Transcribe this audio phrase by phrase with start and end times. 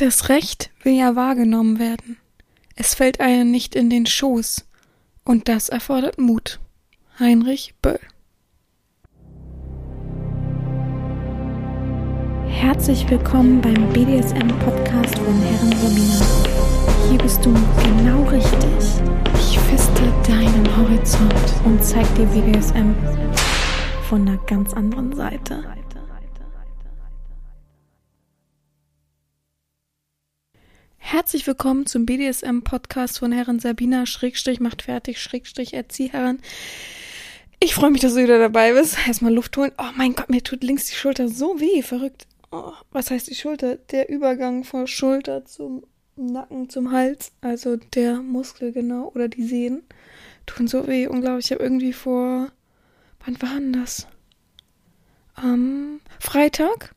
[0.00, 2.18] Das Recht will ja wahrgenommen werden.
[2.76, 4.64] Es fällt einem nicht in den Schoß.
[5.24, 6.60] Und das erfordert Mut.
[7.18, 7.98] Heinrich Böll.
[12.46, 17.10] Herzlich willkommen beim BDSM-Podcast von Herren Sabina.
[17.10, 17.52] Hier bist du
[17.82, 19.02] genau richtig.
[19.34, 22.94] Ich feste deinen Horizont und zeig dir BDSM
[24.08, 25.64] von einer ganz anderen Seite.
[31.10, 36.38] Herzlich willkommen zum BDSM-Podcast von Herren Sabina, Schrägstrich macht fertig, Schrägstrich Erzieherin.
[37.60, 38.98] Ich freue mich, dass du wieder dabei bist.
[39.06, 39.72] Erstmal Luft holen.
[39.78, 42.26] Oh mein Gott, mir tut links die Schulter so weh, verrückt.
[42.52, 43.76] Oh, was heißt die Schulter?
[43.76, 45.82] Der Übergang von Schulter zum
[46.16, 49.84] Nacken, zum Hals, also der Muskel genau, oder die Sehnen,
[50.44, 51.06] tun so weh.
[51.06, 52.52] Unglaublich, ich habe irgendwie vor,
[53.24, 54.06] wann war denn das?
[55.36, 56.94] Am Freitag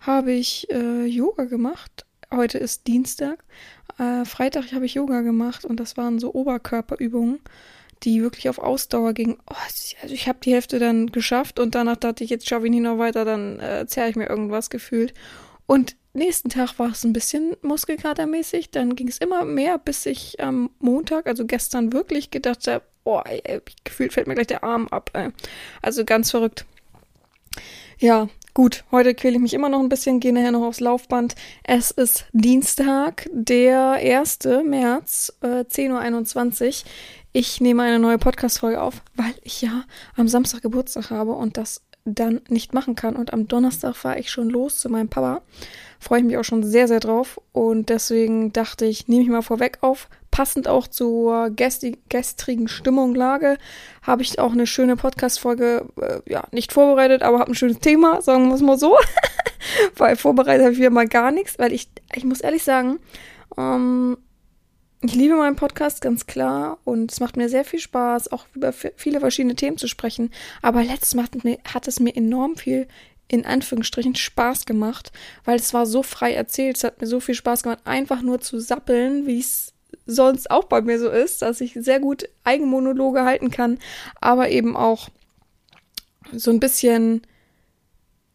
[0.00, 3.44] habe ich äh, Yoga gemacht heute ist Dienstag.
[3.98, 7.40] Äh, Freitag habe ich Yoga gemacht und das waren so Oberkörperübungen,
[8.02, 9.38] die wirklich auf Ausdauer gingen.
[9.50, 12.70] Oh, also ich habe die Hälfte dann geschafft und danach dachte ich, jetzt schaffe ich
[12.70, 15.14] nicht noch weiter, dann äh, zerre ich mir irgendwas gefühlt.
[15.66, 20.40] Und nächsten Tag war es ein bisschen muskelkatermäßig, dann ging es immer mehr, bis ich
[20.40, 23.20] am Montag, also gestern, wirklich gedacht habe, oh,
[23.84, 25.10] gefühlt fällt mir gleich der Arm ab.
[25.14, 25.30] Ey.
[25.82, 26.66] Also ganz verrückt.
[27.98, 31.34] Ja, Gut, heute quäle ich mich immer noch ein bisschen, gehe nachher noch aufs Laufband.
[31.62, 34.64] Es ist Dienstag, der 1.
[34.64, 36.90] März, äh, 10.21 Uhr.
[37.32, 39.84] Ich nehme eine neue Podcast-Folge auf, weil ich ja
[40.16, 41.82] am Samstag Geburtstag habe und das
[42.14, 43.16] dann nicht machen kann.
[43.16, 45.42] Und am Donnerstag fahre ich schon los zu meinem Papa.
[46.00, 47.40] Freue ich mich auch schon sehr, sehr drauf.
[47.52, 53.58] Und deswegen dachte ich, nehme ich mal vorweg auf, passend auch zur gestrigen Stimmung, Lage,
[54.02, 58.22] habe ich auch eine schöne Podcast-Folge, äh, ja, nicht vorbereitet, aber habe ein schönes Thema,
[58.22, 58.96] sagen wir es mal so.
[59.96, 62.98] weil vorbereitet habe ich wieder mal gar nichts, weil ich, ich muss ehrlich sagen,
[63.56, 64.18] ähm,
[65.00, 68.72] ich liebe meinen Podcast ganz klar und es macht mir sehr viel Spaß, auch über
[68.72, 70.30] viele verschiedene Themen zu sprechen.
[70.60, 71.26] Aber letztes Mal
[71.72, 72.88] hat, es mir enorm viel
[73.28, 75.12] in Anführungsstrichen Spaß gemacht,
[75.44, 76.78] weil es war so frei erzählt.
[76.78, 79.72] Es hat mir so viel Spaß gemacht, einfach nur zu sappeln, wie es
[80.06, 83.78] sonst auch bei mir so ist, dass ich sehr gut Eigenmonologe halten kann,
[84.20, 85.08] aber eben auch
[86.32, 87.22] so ein bisschen,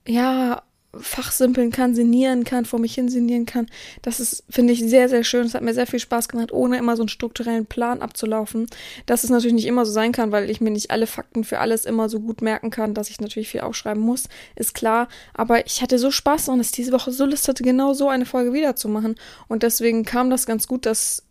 [0.08, 0.64] ja,
[1.00, 3.68] fachsimpeln kann, sinnieren kann, vor mich hin sinnieren kann.
[4.02, 5.46] Das ist, finde ich, sehr, sehr schön.
[5.46, 8.68] Es hat mir sehr viel Spaß gemacht, ohne immer so einen strukturellen Plan abzulaufen.
[9.06, 11.60] Dass es natürlich nicht immer so sein kann, weil ich mir nicht alle Fakten für
[11.60, 15.08] alles immer so gut merken kann, dass ich natürlich viel aufschreiben muss, ist klar.
[15.34, 18.26] Aber ich hatte so Spaß und es diese Woche so Lust hatte, genau so eine
[18.26, 19.16] Folge wiederzumachen.
[19.48, 21.24] Und deswegen kam das ganz gut, dass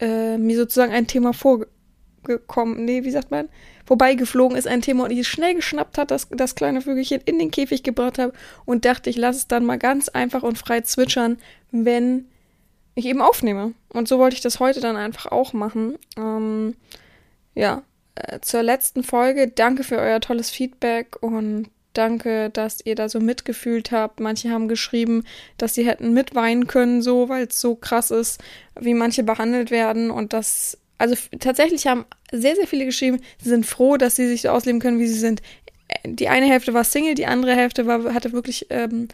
[0.00, 1.32] äh, mir sozusagen ein Thema
[2.24, 3.48] vorgekommen, nee, wie sagt man,
[3.84, 7.38] vorbeigeflogen ist ein Thema und ich es schnell geschnappt hat, das, das kleine Vögelchen in
[7.38, 8.32] den Käfig gebracht habe
[8.64, 11.38] und dachte, ich lasse es dann mal ganz einfach und frei zwitschern,
[11.70, 12.26] wenn
[12.94, 13.74] ich eben aufnehme.
[13.88, 15.98] Und so wollte ich das heute dann einfach auch machen.
[16.16, 16.76] Ähm,
[17.54, 17.82] ja,
[18.14, 19.48] äh, zur letzten Folge.
[19.48, 24.18] Danke für euer tolles Feedback und Danke, dass ihr da so mitgefühlt habt.
[24.18, 25.22] Manche haben geschrieben,
[25.58, 28.42] dass sie hätten mitweinen können, so, weil es so krass ist,
[28.78, 30.10] wie manche behandelt werden.
[30.10, 34.42] Und das, also tatsächlich haben sehr, sehr viele geschrieben, sie sind froh, dass sie sich
[34.42, 35.42] so ausleben können, wie sie sind.
[36.04, 39.08] Die eine Hälfte war Single, die andere Hälfte war, hatte wirklich ähm,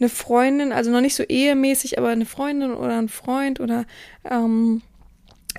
[0.00, 3.86] eine Freundin, also noch nicht so ehemäßig, aber eine Freundin oder ein Freund oder
[4.28, 4.82] ähm,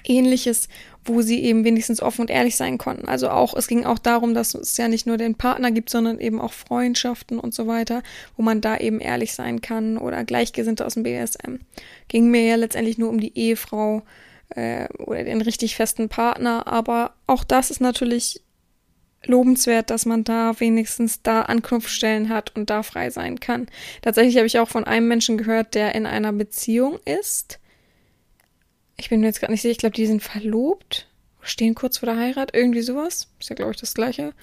[0.04, 0.68] ähnliches
[1.08, 3.08] wo sie eben wenigstens offen und ehrlich sein konnten.
[3.08, 6.20] Also auch, es ging auch darum, dass es ja nicht nur den Partner gibt, sondern
[6.20, 8.04] eben auch Freundschaften und so weiter,
[8.36, 11.60] wo man da eben ehrlich sein kann oder Gleichgesinnte aus dem BSM.
[12.08, 14.04] Ging mir ja letztendlich nur um die Ehefrau
[14.50, 18.42] äh, oder den richtig festen Partner, aber auch das ist natürlich
[19.26, 23.68] lobenswert, dass man da wenigstens da Anknüpfstellen hat und da frei sein kann.
[24.02, 27.60] Tatsächlich habe ich auch von einem Menschen gehört, der in einer Beziehung ist
[28.98, 31.08] ich bin mir jetzt gerade nicht sicher, ich glaube, die sind verlobt,
[31.42, 33.30] stehen kurz vor der Heirat, irgendwie sowas.
[33.40, 34.34] Ist ja, glaube ich, das Gleiche.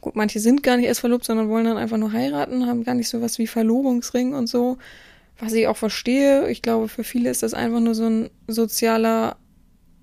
[0.00, 2.94] Gut, manche sind gar nicht erst verlobt, sondern wollen dann einfach nur heiraten, haben gar
[2.94, 4.78] nicht sowas wie Verlobungsring und so.
[5.38, 6.50] Was ich auch verstehe.
[6.50, 9.36] Ich glaube, für viele ist das einfach nur so ein sozialer,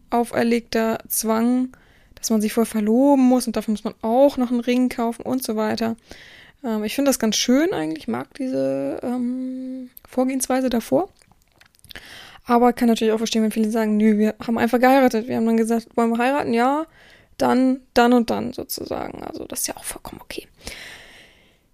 [0.09, 1.69] auferlegter Zwang,
[2.15, 5.23] dass man sich voll verloben muss und dafür muss man auch noch einen Ring kaufen
[5.23, 5.95] und so weiter.
[6.63, 11.09] Ähm, ich finde das ganz schön eigentlich, mag diese ähm, Vorgehensweise davor.
[12.45, 15.27] Aber kann natürlich auch verstehen, wenn viele sagen, nö, wir haben einfach geheiratet.
[15.27, 16.53] Wir haben dann gesagt, wollen wir heiraten?
[16.53, 16.87] Ja,
[17.37, 19.23] dann, dann und dann sozusagen.
[19.23, 20.47] Also das ist ja auch vollkommen okay.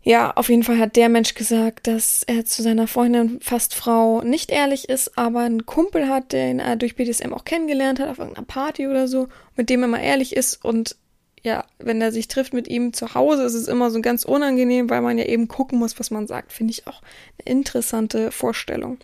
[0.08, 4.22] Ja, auf jeden Fall hat der Mensch gesagt, dass er zu seiner Freundin, fast Frau,
[4.22, 8.20] nicht ehrlich ist, aber einen Kumpel hat, den er durch BDSM auch kennengelernt hat, auf
[8.20, 10.96] irgendeiner Party oder so, mit dem er mal ehrlich ist und
[11.42, 14.92] ja, wenn er sich trifft mit ihm zu Hause, ist es immer so ganz unangenehm,
[14.92, 16.54] weil man ja eben gucken muss, was man sagt.
[16.54, 17.02] Finde ich auch
[17.40, 19.00] eine interessante Vorstellung.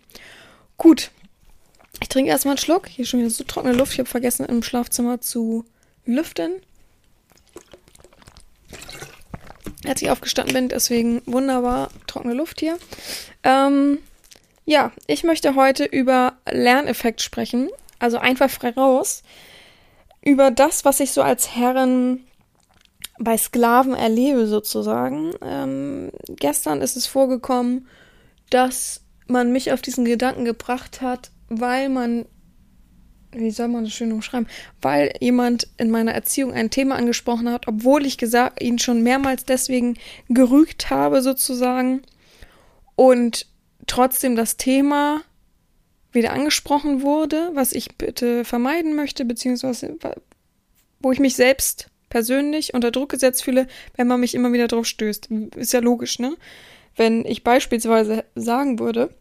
[0.76, 1.10] Gut.
[2.00, 2.88] Ich trinke erstmal einen Schluck.
[2.88, 3.92] Hier ist schon wieder so trockene Luft.
[3.92, 5.64] Ich habe vergessen, im Schlafzimmer zu
[6.04, 6.54] lüften.
[9.86, 12.78] Als ich aufgestanden bin, deswegen wunderbar trockene Luft hier.
[13.42, 13.98] Ähm,
[14.64, 17.68] ja, ich möchte heute über Lerneffekt sprechen.
[17.98, 19.22] Also einfach frei raus.
[20.20, 22.24] Über das, was ich so als Herren
[23.18, 25.34] bei Sklaven erlebe, sozusagen.
[25.42, 27.88] Ähm, gestern ist es vorgekommen,
[28.50, 32.26] dass man mich auf diesen Gedanken gebracht hat, weil man,
[33.32, 34.48] wie soll man das schön umschreiben,
[34.80, 39.44] weil jemand in meiner Erziehung ein Thema angesprochen hat, obwohl ich gesagt, ihn schon mehrmals
[39.44, 39.96] deswegen
[40.28, 42.02] gerügt habe, sozusagen.
[42.94, 43.46] Und
[43.86, 45.22] trotzdem das Thema
[46.12, 49.96] wieder angesprochen wurde, was ich bitte vermeiden möchte, beziehungsweise
[51.00, 54.86] wo ich mich selbst persönlich unter Druck gesetzt fühle, wenn man mich immer wieder drauf
[54.86, 55.30] stößt.
[55.56, 56.36] Ist ja logisch, ne?
[56.94, 59.14] Wenn ich beispielsweise sagen würde,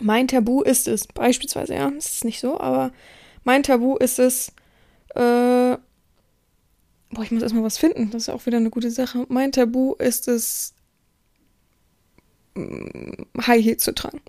[0.00, 2.92] mein Tabu ist es, beispielsweise, ja, das ist nicht so, aber
[3.44, 4.48] mein Tabu ist es,
[5.14, 5.76] äh,
[7.10, 9.26] boah, ich muss erstmal was finden, das ist auch wieder eine gute Sache.
[9.28, 10.74] Mein Tabu ist es,
[12.54, 14.20] mm, High Heel zu tragen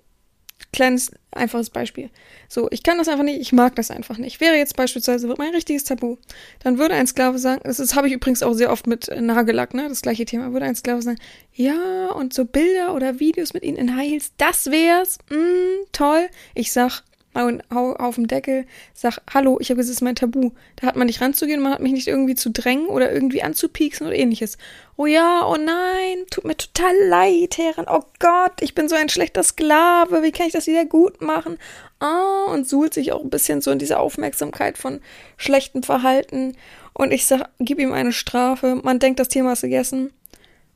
[0.72, 2.10] kleines, einfaches Beispiel.
[2.48, 4.40] So, ich kann das einfach nicht, ich mag das einfach nicht.
[4.40, 6.16] Wäre jetzt beispielsweise mein richtiges Tabu,
[6.62, 9.74] dann würde ein Sklave sagen, das, das habe ich übrigens auch sehr oft mit Nagellack,
[9.74, 11.18] ne, das gleiche Thema, würde ein Sklave sagen,
[11.54, 16.28] ja, und so Bilder oder Videos mit ihnen in High Heels, das wär's, mm, toll.
[16.54, 17.02] Ich sag,
[17.36, 20.50] hau auf dem Deckel, sag, hallo, ich habe gesagt, das ist mein Tabu.
[20.76, 24.06] Da hat man nicht ranzugehen, man hat mich nicht irgendwie zu drängen oder irgendwie anzupieksen
[24.06, 24.58] oder ähnliches.
[24.96, 27.86] Oh ja, oh nein, tut mir total leid, Herren.
[27.88, 31.58] Oh Gott, ich bin so ein schlechter Sklave, wie kann ich das wieder gut machen?
[31.98, 35.00] Ah, und suhlt sich auch ein bisschen so in diese Aufmerksamkeit von
[35.36, 36.56] schlechtem Verhalten.
[36.92, 38.80] Und ich sag, gib ihm eine Strafe.
[38.82, 40.12] Man denkt, das Thema ist gegessen.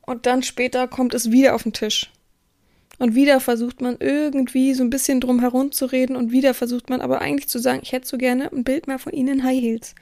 [0.01, 2.11] Und dann später kommt es wieder auf den Tisch.
[3.01, 6.91] Und wieder versucht man irgendwie so ein bisschen drum herum zu reden und wieder versucht
[6.91, 9.43] man aber eigentlich zu sagen, ich hätte so gerne ein Bild mehr von Ihnen in
[9.43, 9.95] High Heels.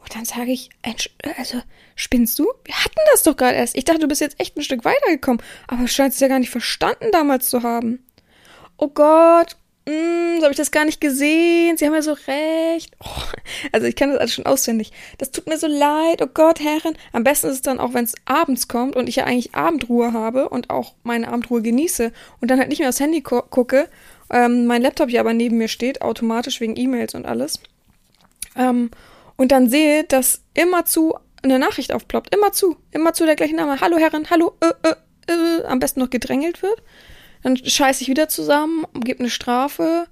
[0.00, 0.68] Und dann sage ich,
[1.38, 1.62] also,
[1.94, 2.52] spinnst du?
[2.64, 3.76] Wir hatten das doch gerade erst.
[3.76, 5.40] Ich dachte, du bist jetzt echt ein Stück weitergekommen.
[5.68, 8.04] Aber du scheinst es ja gar nicht verstanden damals zu haben.
[8.76, 11.76] Oh Gott, Mm, so habe ich das gar nicht gesehen.
[11.76, 12.94] Sie haben ja so recht.
[13.00, 13.22] Oh,
[13.72, 14.92] also ich kann das alles schon auswendig.
[15.18, 16.22] Das tut mir so leid.
[16.22, 16.96] Oh Gott, Herren.
[17.12, 20.12] Am besten ist es dann auch, wenn es abends kommt und ich ja eigentlich Abendruhe
[20.12, 23.88] habe und auch meine Abendruhe genieße und dann halt nicht mehr aufs Handy gu gucke.
[24.30, 27.60] Ähm, mein Laptop ja aber neben mir steht, automatisch wegen E-Mails und alles.
[28.56, 28.90] Ähm,
[29.36, 32.34] und dann sehe, dass immer zu eine Nachricht aufploppt.
[32.34, 32.76] Immer zu.
[32.92, 33.80] Immer zu der gleichen Name.
[33.80, 34.94] Hallo Herren, hallo, äh, äh,
[35.32, 36.82] äh, am besten noch gedrängelt wird.
[37.42, 40.06] Dann scheiße ich wieder zusammen, gebe eine Strafe,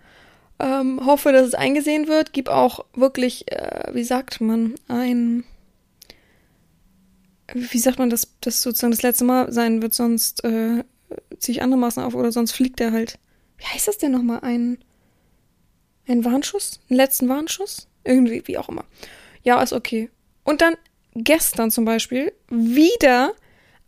[0.59, 5.45] ähm, hoffe, dass es eingesehen wird, gib auch wirklich, äh, wie sagt man, ein,
[7.55, 10.85] wie sagt man, dass das sozusagen das letzte Mal sein wird, sonst äh,
[11.39, 13.19] ziehe ich andere Maßen auf oder sonst fliegt er halt.
[13.59, 14.41] Wie heißt das denn nochmal?
[14.41, 14.79] Ein,
[16.07, 16.81] ein Warnschuss?
[16.89, 17.89] Einen letzten Warnschuss?
[18.05, 18.85] Irgendwie, wie auch immer.
[19.43, 20.11] Ja, ist okay.
[20.45, 20.77] Und dann
[21.15, 23.33] gestern zum Beispiel wieder,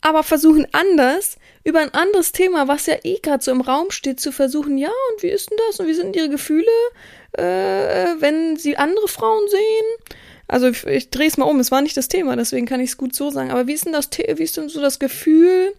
[0.01, 4.19] aber versuchen anders über ein anderes Thema, was ja eh gerade so im Raum steht,
[4.19, 6.65] zu versuchen, ja, und wie ist denn das und wie sind ihre Gefühle,
[7.33, 10.15] äh, wenn sie andere Frauen sehen?
[10.47, 12.91] Also ich, ich drehe es mal um, es war nicht das Thema, deswegen kann ich
[12.91, 13.49] es gut so sagen.
[13.49, 15.73] Aber wie ist denn das, wie ist denn so das Gefühl,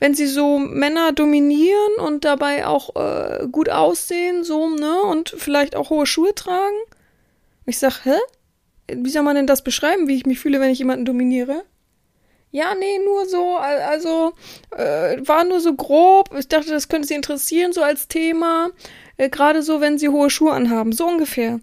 [0.00, 5.76] wenn sie so Männer dominieren und dabei auch äh, gut aussehen, so, ne, und vielleicht
[5.76, 6.76] auch hohe Schuhe tragen?
[7.64, 8.16] Ich sag, hä?
[8.90, 11.64] Wie soll man denn das beschreiben, wie ich mich fühle, wenn ich jemanden dominiere?
[12.50, 14.32] Ja, nee, nur so, also
[14.74, 16.34] äh, war nur so grob.
[16.38, 18.70] Ich dachte, das könnte Sie interessieren, so als Thema.
[19.18, 21.60] Äh, Gerade so, wenn Sie hohe Schuhe anhaben, so ungefähr.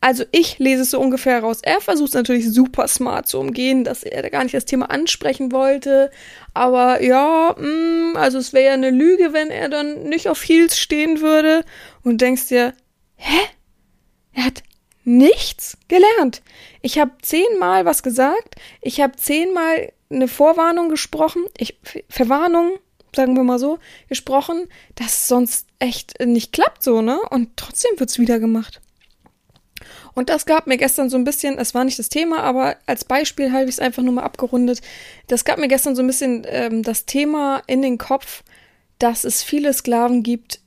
[0.00, 1.60] Also ich lese es so ungefähr raus.
[1.62, 5.52] Er versucht es natürlich super smart zu umgehen, dass er gar nicht das Thema ansprechen
[5.52, 6.10] wollte.
[6.54, 10.42] Aber ja, mh, mm, also es wäre ja eine Lüge, wenn er dann nicht auf
[10.46, 11.64] Heels stehen würde.
[12.02, 12.74] Und denkst dir,
[13.16, 13.40] hä?
[14.34, 14.62] Er hat
[15.06, 16.42] nichts gelernt.
[16.82, 18.56] Ich habe zehnmal was gesagt.
[18.82, 22.78] Ich habe zehnmal eine Vorwarnung gesprochen, ich, Verwarnung,
[23.14, 27.18] sagen wir mal so, gesprochen, dass sonst echt nicht klappt so, ne?
[27.30, 28.80] Und trotzdem wird's wieder gemacht.
[30.14, 33.04] Und das gab mir gestern so ein bisschen, es war nicht das Thema, aber als
[33.04, 34.80] Beispiel habe ich es einfach nur mal abgerundet.
[35.28, 38.42] Das gab mir gestern so ein bisschen ähm, das Thema in den Kopf,
[38.98, 40.60] dass es viele Sklaven gibt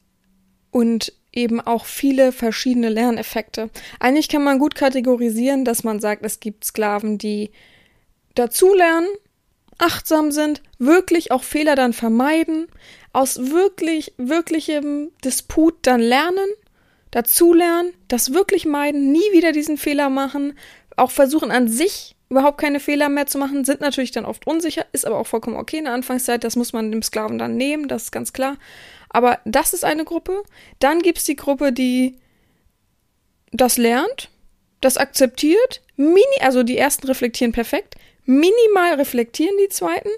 [0.71, 3.69] und eben auch viele verschiedene Lerneffekte.
[3.99, 7.51] Eigentlich kann man gut kategorisieren, dass man sagt, es gibt Sklaven, die
[8.35, 9.07] dazulernen
[9.79, 12.67] achtsam sind, wirklich auch Fehler dann vermeiden,
[13.13, 16.49] aus wirklich, wirklichem Disput dann lernen,
[17.11, 20.57] dazulernen, das wirklich meiden, nie wieder diesen Fehler machen,
[20.95, 24.85] auch versuchen an sich überhaupt keine Fehler mehr zu machen, sind natürlich dann oft unsicher,
[24.91, 27.87] ist aber auch vollkommen okay in der Anfangszeit, das muss man dem Sklaven dann nehmen,
[27.87, 28.57] das ist ganz klar.
[29.09, 30.43] Aber das ist eine Gruppe.
[30.77, 32.17] Dann gibt es die Gruppe, die
[33.51, 34.29] das lernt,
[34.81, 37.95] das akzeptiert, mini, also die ersten reflektieren perfekt,
[38.25, 40.09] minimal reflektieren die zweiten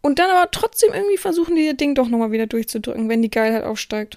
[0.00, 3.64] und dann aber trotzdem irgendwie versuchen, die Ding doch nochmal wieder durchzudrücken, wenn die Geilheit
[3.64, 4.16] aufsteigt.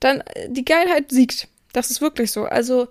[0.00, 1.48] Dann, äh, die Geilheit siegt.
[1.72, 2.44] Das ist wirklich so.
[2.44, 2.88] Also,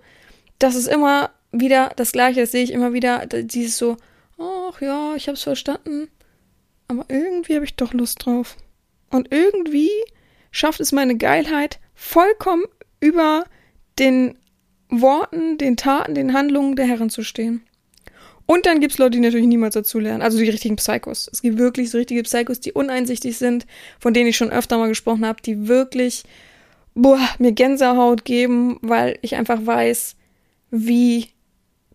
[0.58, 3.96] das ist immer wieder das Gleiche, das sehe ich immer wieder, dieses so,
[4.38, 6.08] ach ja, ich hab's verstanden,
[6.88, 8.56] aber irgendwie habe ich doch Lust drauf.
[9.10, 9.90] Und irgendwie
[10.50, 12.64] schafft es meine Geilheit vollkommen
[13.00, 13.44] über
[13.98, 14.36] den
[14.88, 17.62] Worten, den Taten, den Handlungen der Herren zu stehen.
[18.46, 20.20] Und dann gibt's Leute, die natürlich niemals dazu lernen.
[20.20, 21.30] Also die richtigen Psychos.
[21.32, 23.66] Es gibt wirklich so richtige Psychos, die uneinsichtig sind,
[23.98, 26.24] von denen ich schon öfter mal gesprochen habe, die wirklich
[26.94, 30.16] boah, mir Gänsehaut geben, weil ich einfach weiß,
[30.70, 31.28] wie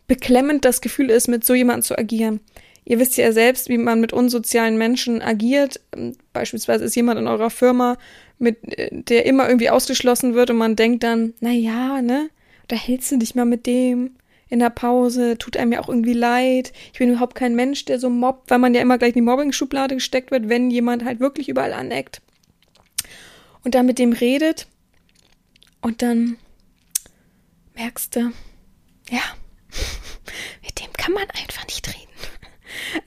[0.09, 2.41] beklemmend das Gefühl ist, mit so jemandem zu agieren.
[2.83, 5.79] Ihr wisst ja selbst, wie man mit unsozialen Menschen agiert.
[6.33, 7.97] Beispielsweise ist jemand in eurer Firma,
[8.39, 8.57] mit
[8.89, 12.29] der immer irgendwie ausgeschlossen wird und man denkt dann, na ja, ne,
[12.67, 14.15] da hältst du dich mal mit dem
[14.49, 16.73] in der Pause, tut einem ja auch irgendwie leid.
[16.91, 19.29] Ich bin überhaupt kein Mensch, der so mobbt, weil man ja immer gleich in die
[19.29, 22.21] Mobbing-Schublade gesteckt wird, wenn jemand halt wirklich überall aneckt.
[23.63, 24.67] Und dann mit dem redet
[25.81, 26.37] und dann
[27.75, 28.31] merkst du,
[29.11, 29.21] ja,
[30.99, 31.99] kann man einfach nicht reden.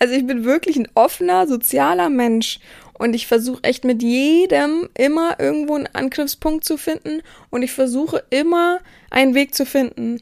[0.01, 2.59] Also ich bin wirklich ein offener, sozialer Mensch
[2.95, 8.25] und ich versuche echt mit jedem immer irgendwo einen Anknüpfpunkt zu finden und ich versuche
[8.31, 8.81] immer
[9.11, 10.21] einen Weg zu finden.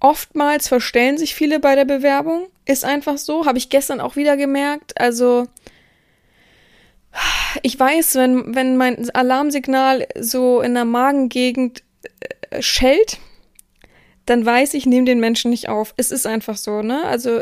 [0.00, 4.36] Oftmals verstellen sich viele bei der Bewerbung, ist einfach so, habe ich gestern auch wieder
[4.36, 5.00] gemerkt.
[5.00, 5.46] Also
[7.62, 11.82] ich weiß, wenn, wenn mein Alarmsignal so in der Magengegend
[12.50, 13.18] äh, schellt,
[14.30, 15.92] dann weiß ich, nehme den Menschen nicht auf.
[15.96, 17.02] Es ist einfach so, ne?
[17.04, 17.40] Also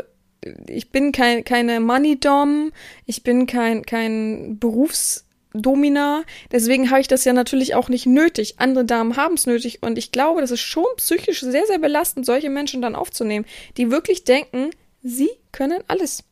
[0.67, 2.71] ich bin kein, keine Money-Dom,
[3.05, 8.55] ich bin kein, kein Berufsdomina, deswegen habe ich das ja natürlich auch nicht nötig.
[8.57, 12.25] Andere Damen haben es nötig und ich glaube, das ist schon psychisch sehr, sehr belastend,
[12.25, 13.45] solche Menschen dann aufzunehmen,
[13.77, 14.71] die wirklich denken,
[15.03, 16.23] sie können alles.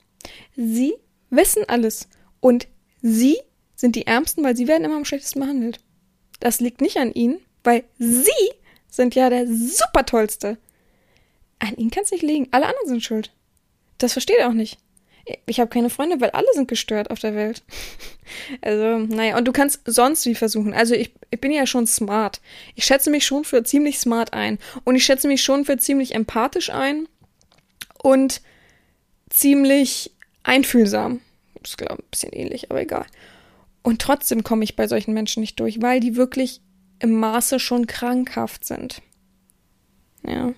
[0.55, 0.95] Sie
[1.29, 2.07] wissen alles
[2.39, 2.67] und
[3.03, 3.37] sie
[3.75, 5.79] sind die Ärmsten, weil sie werden immer am schlechtesten behandelt.
[6.39, 8.31] Das liegt nicht an ihnen, weil sie
[8.97, 10.57] sind ja der super tollste.
[11.59, 12.49] An kann es nicht liegen.
[12.51, 13.31] Alle anderen sind schuld.
[13.97, 14.77] Das versteht er auch nicht.
[15.45, 17.63] Ich habe keine Freunde, weil alle sind gestört auf der Welt.
[18.59, 20.73] Also, naja, und du kannst sonst wie versuchen.
[20.73, 22.41] Also ich, ich bin ja schon smart.
[22.75, 24.59] Ich schätze mich schon für ziemlich smart ein.
[24.83, 27.07] Und ich schätze mich schon für ziemlich empathisch ein.
[28.03, 28.41] Und
[29.29, 30.11] ziemlich
[30.43, 31.21] einfühlsam.
[31.63, 33.05] Ist, glaube ich, ein bisschen ähnlich, aber egal.
[33.81, 36.59] Und trotzdem komme ich bei solchen Menschen nicht durch, weil die wirklich
[36.99, 39.01] im Maße schon krankhaft sind.
[40.25, 40.53] Ja.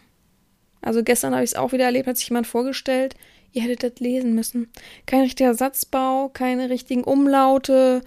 [0.81, 3.15] Also gestern habe ich es auch wieder erlebt, hat sich jemand vorgestellt,
[3.51, 4.69] ihr hättet das lesen müssen.
[5.05, 8.01] Kein richtiger Satzbau, keine richtigen Umlaute,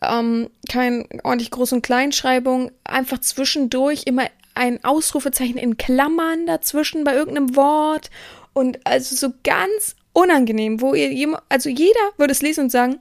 [0.00, 7.14] ähm, kein ordentlich Groß- und Kleinschreibung, einfach zwischendurch immer ein Ausrufezeichen in Klammern dazwischen bei
[7.14, 8.10] irgendeinem Wort
[8.52, 12.98] und also so ganz unangenehm, wo ihr also jeder würde es lesen und sagen,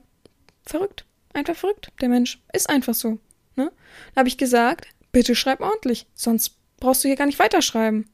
[0.64, 3.18] verrückt, einfach verrückt, der Mensch ist einfach so.
[3.58, 3.72] Ne?
[4.14, 8.10] Da habe ich gesagt, bitte schreib ordentlich, sonst brauchst du hier gar nicht weiterschreiben.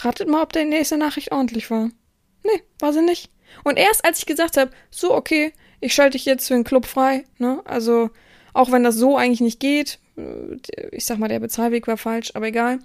[0.00, 1.90] Ratet mal, ob deine nächste Nachricht ordentlich war.
[2.44, 3.30] Nee, war sie nicht.
[3.64, 6.86] Und erst als ich gesagt habe, so, okay, ich schalte dich jetzt für einen Club
[6.86, 7.62] frei, ne?
[7.64, 8.10] Also,
[8.52, 10.56] auch wenn das so eigentlich nicht geht, äh,
[10.90, 12.78] ich sag mal, der Bezahlweg war falsch, aber egal.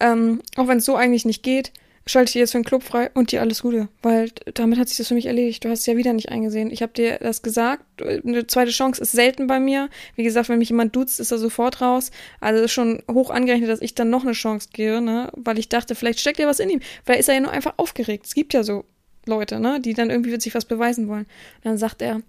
[0.00, 1.72] Ähm, auch wenn es so eigentlich nicht geht,
[2.08, 4.96] schalte ich jetzt für den Club frei und dir alles Gute, weil damit hat sich
[4.96, 5.64] das für mich erledigt.
[5.64, 6.70] Du hast es ja wieder nicht eingesehen.
[6.70, 7.84] Ich habe dir das gesagt.
[8.02, 9.90] Eine zweite Chance ist selten bei mir.
[10.16, 12.10] Wie gesagt, wenn mich jemand duzt, ist er sofort raus.
[12.40, 15.30] Also ist schon hoch angerechnet, dass ich dann noch eine Chance gebe, ne?
[15.36, 16.80] Weil ich dachte, vielleicht steckt ja was in ihm.
[17.04, 18.26] Vielleicht ist er ja nur einfach aufgeregt.
[18.26, 18.84] Es gibt ja so
[19.26, 19.80] Leute, ne?
[19.80, 21.26] Die dann irgendwie sich was beweisen wollen.
[21.56, 22.22] Und dann sagt er,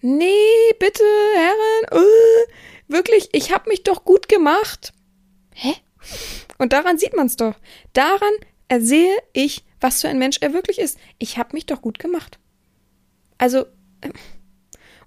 [0.00, 1.04] nee, bitte,
[1.36, 4.92] Herren, uh, wirklich, ich habe mich doch gut gemacht.
[5.54, 5.74] Hä?
[6.58, 7.54] Und daran sieht man's doch.
[7.92, 8.32] Daran
[8.70, 10.98] ersehe ich, was für ein Mensch er wirklich ist.
[11.18, 12.38] Ich habe mich doch gut gemacht.
[13.36, 13.66] Also,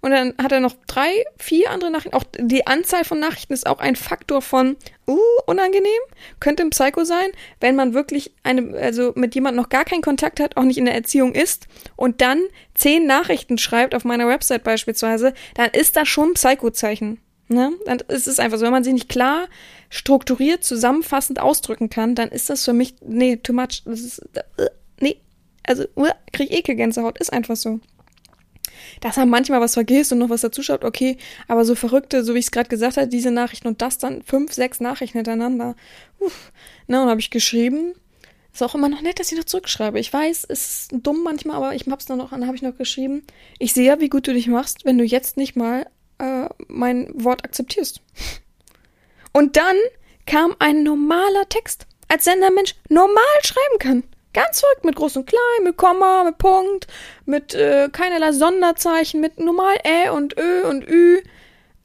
[0.01, 2.17] und dann hat er noch drei, vier andere Nachrichten.
[2.17, 4.75] Auch die Anzahl von Nachrichten ist auch ein Faktor von,
[5.07, 5.17] uh,
[5.47, 6.01] unangenehm.
[6.41, 7.27] Könnte ein Psycho sein,
[7.61, 10.85] wenn man wirklich eine, also mit jemandem noch gar keinen Kontakt hat, auch nicht in
[10.85, 12.41] der Erziehung ist und dann
[12.73, 17.21] zehn Nachrichten schreibt auf meiner Website beispielsweise, dann ist das schon ein Psycho-Zeichen.
[17.53, 17.73] Ne?
[17.85, 19.47] Dann ist es einfach so, wenn man sich nicht klar,
[19.89, 23.83] strukturiert, zusammenfassend ausdrücken kann, dann ist das für mich, nee, too much.
[23.85, 24.19] Das ist,
[24.57, 24.69] äh,
[24.99, 25.17] nee,
[25.65, 27.79] also uh, krieg ich Ekelgänsehaut, ist einfach so.
[29.01, 31.17] Dass er manchmal was vergisst und noch was dazuschaut, okay,
[31.47, 34.23] aber so verrückte, so wie ich es gerade gesagt habe, diese Nachrichten und das dann
[34.23, 35.75] fünf, sechs Nachrichten hintereinander.
[36.19, 36.51] Uff.
[36.87, 37.93] Na, und habe ich geschrieben.
[38.53, 39.99] Ist auch immer noch nett, dass ich noch zurückschreibe.
[39.99, 43.23] Ich weiß, ist dumm manchmal, aber ich hab's dann noch, dann habe ich noch geschrieben.
[43.57, 45.87] Ich sehe ja, wie gut du dich machst, wenn du jetzt nicht mal
[46.23, 48.01] äh, mein Wort akzeptierst.
[49.33, 49.75] Und dann
[50.25, 54.03] kam ein normaler Text, als Sendermensch normal schreiben kann.
[54.33, 56.87] Ganz verrückt, mit groß und klein, mit Komma, mit Punkt,
[57.25, 61.21] mit äh, keinerlei Sonderzeichen, mit normal Ä und Ö und Ü.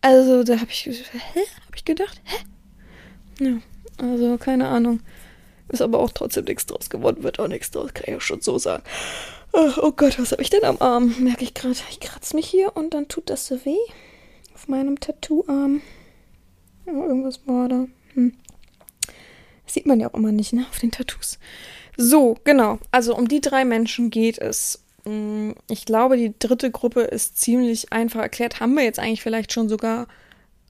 [0.00, 1.40] Also, da habe ich, hä?
[1.66, 3.45] Hab ich gedacht, hä?
[3.45, 3.59] Ja,
[3.99, 5.00] also, keine Ahnung.
[5.68, 8.40] Ist aber auch trotzdem nichts draus geworden, wird auch nichts draus, kann ich ja schon
[8.40, 8.83] so sagen.
[9.52, 11.14] Oh Gott, was habe ich denn am Arm?
[11.18, 11.75] Merke ich gerade.
[11.90, 13.76] Ich kratze mich hier und dann tut das so weh.
[14.68, 15.80] Meinem Tattooarm.
[16.87, 17.87] Ja, irgendwas war da.
[18.14, 18.34] Hm.
[19.66, 20.66] Sieht man ja auch immer nicht, ne?
[20.70, 21.38] Auf den Tattoos.
[21.96, 22.78] So, genau.
[22.90, 24.84] Also um die drei Menschen geht es.
[25.04, 28.60] Hm, ich glaube, die dritte Gruppe ist ziemlich einfach erklärt.
[28.60, 30.06] Haben wir jetzt eigentlich vielleicht schon sogar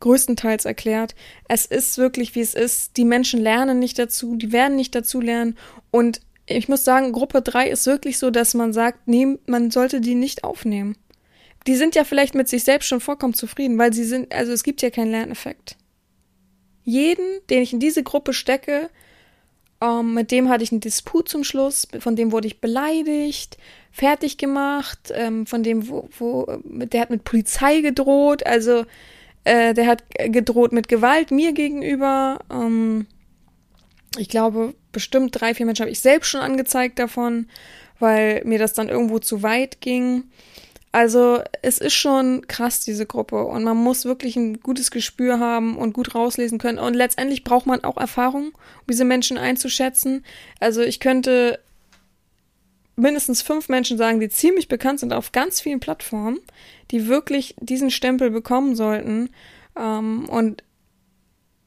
[0.00, 1.14] größtenteils erklärt.
[1.48, 2.96] Es ist wirklich, wie es ist.
[2.96, 5.56] Die Menschen lernen nicht dazu, die werden nicht dazu lernen.
[5.90, 10.00] Und ich muss sagen, Gruppe 3 ist wirklich so, dass man sagt, nee, man sollte
[10.00, 10.96] die nicht aufnehmen.
[11.66, 14.62] Die sind ja vielleicht mit sich selbst schon vollkommen zufrieden, weil sie sind, also es
[14.62, 15.76] gibt ja keinen Lerneffekt.
[16.84, 18.88] Jeden, den ich in diese Gruppe stecke,
[19.80, 23.58] ähm, mit dem hatte ich einen Disput zum Schluss, von dem wurde ich beleidigt,
[23.92, 28.84] fertig gemacht, ähm, von dem, wo, wo, der hat mit Polizei gedroht, also
[29.44, 32.40] äh, der hat gedroht mit Gewalt mir gegenüber.
[32.50, 33.06] Ähm,
[34.18, 37.46] ich glaube, bestimmt drei, vier Menschen habe ich selbst schon angezeigt davon,
[38.00, 40.24] weil mir das dann irgendwo zu weit ging.
[40.98, 43.44] Also es ist schon krass, diese Gruppe.
[43.44, 46.80] Und man muss wirklich ein gutes Gespür haben und gut rauslesen können.
[46.80, 50.24] Und letztendlich braucht man auch Erfahrung, um diese Menschen einzuschätzen.
[50.58, 51.60] Also ich könnte
[52.96, 56.40] mindestens fünf Menschen sagen, die ziemlich bekannt sind auf ganz vielen Plattformen,
[56.90, 59.30] die wirklich diesen Stempel bekommen sollten.
[59.76, 60.64] Ähm, und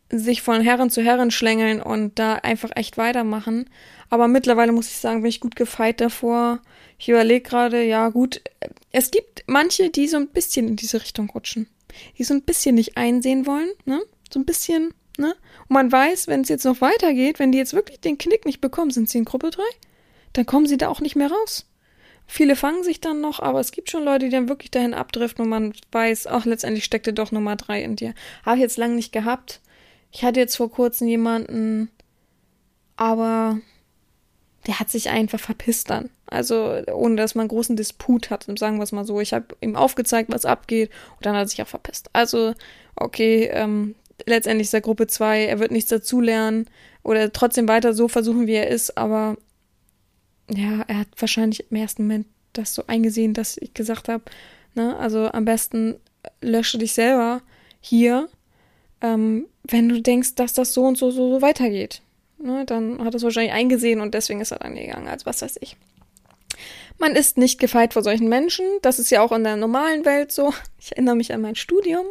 [0.09, 3.69] sich von Herren zu Herren schlängeln und da einfach echt weitermachen.
[4.12, 6.60] Aber mittlerweile muss ich sagen, bin ich gut gefeit davor.
[7.00, 8.41] Ich überlege gerade, ja gut,
[8.91, 11.68] es gibt manche, die so ein bisschen in diese Richtung rutschen.
[12.18, 14.01] Die so ein bisschen nicht einsehen wollen, ne?
[14.32, 15.34] So ein bisschen, ne?
[15.68, 18.60] Und man weiß, wenn es jetzt noch weitergeht, wenn die jetzt wirklich den Knick nicht
[18.60, 19.63] bekommen, sind sie in Gruppe 3,
[20.34, 21.66] dann kommen sie da auch nicht mehr raus.
[22.27, 25.46] Viele fangen sich dann noch, aber es gibt schon Leute, die dann wirklich dahin abdriften
[25.46, 28.14] und man weiß, ach, letztendlich steckte doch Nummer 3 in dir.
[28.46, 29.62] Habe ich jetzt lange nicht gehabt.
[30.12, 31.90] Ich hatte jetzt vor kurzem jemanden,
[32.98, 33.59] aber
[34.67, 36.09] der hat sich einfach verpisst dann.
[36.27, 39.19] Also ohne dass man großen Disput hat, sagen wir es mal so.
[39.19, 42.09] Ich habe ihm aufgezeigt, was abgeht und dann hat er sich auch verpisst.
[42.13, 42.53] Also,
[42.95, 43.95] okay, ähm,
[44.25, 46.69] letztendlich ist er Gruppe 2, er wird nichts dazulernen
[47.03, 49.35] oder trotzdem weiter so versuchen, wie er ist, aber
[50.50, 54.24] ja, er hat wahrscheinlich im ersten Moment das so eingesehen, dass ich gesagt habe,
[54.75, 55.95] ne, also am besten
[56.41, 57.41] lösche dich selber
[57.79, 58.29] hier
[59.01, 62.01] ähm, wenn du denkst, dass das so und so, so, so weitergeht.
[62.44, 65.58] Ne, dann hat es wahrscheinlich eingesehen und deswegen ist er dann gegangen, als was weiß
[65.62, 65.77] ich.
[66.98, 68.66] Man ist nicht gefeit vor solchen Menschen.
[68.82, 70.54] Das ist ja auch in der normalen Welt so.
[70.80, 72.06] Ich erinnere mich an mein Studium.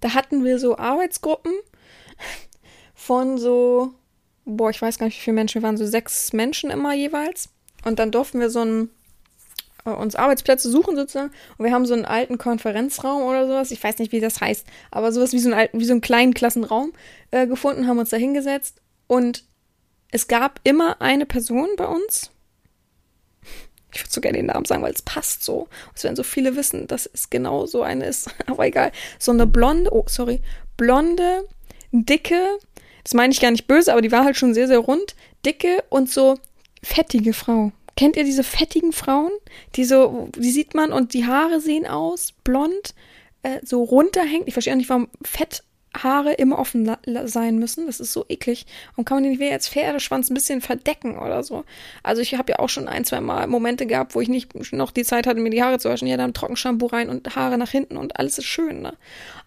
[0.00, 1.52] Da hatten wir so Arbeitsgruppen
[2.94, 3.92] von so,
[4.44, 5.60] boah, ich weiß gar nicht, wie viele Menschen.
[5.60, 7.48] Wir waren so sechs Menschen immer jeweils.
[7.84, 8.90] Und dann durften wir so ein
[9.84, 11.32] äh, uns Arbeitsplätze suchen sozusagen.
[11.58, 13.70] Und wir haben so einen alten Konferenzraum oder sowas.
[13.70, 16.00] Ich weiß nicht, wie das heißt, aber sowas wie so einen alten, wie so einen
[16.00, 16.92] kleinen Klassenraum
[17.30, 18.80] äh, gefunden, haben uns da hingesetzt.
[19.06, 19.44] Und
[20.12, 22.30] es gab immer eine Person bei uns.
[23.94, 25.68] Ich würde so gerne den Namen sagen, weil es passt so.
[25.94, 28.30] Es werden so viele wissen, dass es genau so eine ist.
[28.46, 28.92] Aber egal.
[29.18, 30.40] So eine blonde, oh, sorry,
[30.76, 31.46] blonde,
[31.90, 32.58] dicke,
[33.04, 35.82] das meine ich gar nicht böse, aber die war halt schon sehr, sehr rund, dicke
[35.88, 36.38] und so
[36.82, 37.72] fettige Frau.
[37.96, 39.32] Kennt ihr diese fettigen Frauen?
[39.74, 42.94] Die so, die sieht man und die Haare sehen aus, blond,
[43.42, 44.46] äh, so runterhängt.
[44.46, 45.08] Ich verstehe auch nicht, warum
[45.92, 46.90] Fetthaare immer offen
[47.24, 47.86] sein müssen.
[47.86, 48.66] Das ist so eklig.
[48.96, 51.64] Und kann man den wie als Pferdeschwanz ein bisschen verdecken oder so?
[52.02, 54.90] Also ich habe ja auch schon ein, zwei Mal Momente gehabt, wo ich nicht noch
[54.90, 56.08] die Zeit hatte, mir die Haare zu waschen.
[56.08, 58.94] Ja, dann Trockenshampoo rein und Haare nach hinten und alles ist schön, ne?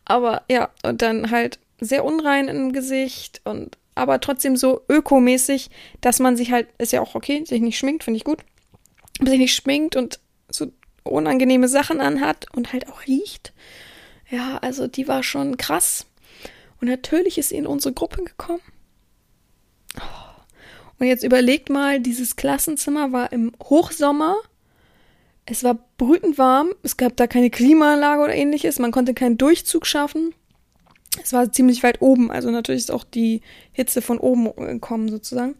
[0.05, 5.69] Aber ja, und dann halt sehr unrein im Gesicht und aber trotzdem so ökomäßig,
[6.01, 8.39] dass man sich halt, ist ja auch okay, sich nicht schminkt, finde ich gut,
[9.21, 10.67] sich nicht schminkt und so
[11.03, 13.53] unangenehme Sachen anhat und halt auch riecht.
[14.29, 16.05] Ja, also die war schon krass.
[16.85, 18.61] Und natürlich ist sie in unsere Gruppe gekommen.
[19.97, 20.01] Oh.
[20.99, 24.35] Und jetzt überlegt mal, dieses Klassenzimmer war im Hochsommer.
[25.47, 26.69] Es war brütend warm.
[26.83, 28.77] Es gab da keine Klimaanlage oder ähnliches.
[28.77, 30.35] Man konnte keinen Durchzug schaffen
[31.23, 35.55] es war ziemlich weit oben, also natürlich ist auch die Hitze von oben gekommen sozusagen.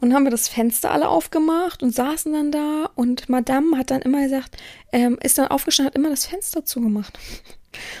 [0.00, 3.90] Und dann haben wir das Fenster alle aufgemacht und saßen dann da und Madame hat
[3.90, 4.56] dann immer gesagt,
[4.90, 7.18] ähm, ist dann aufgestanden, hat immer das Fenster zugemacht.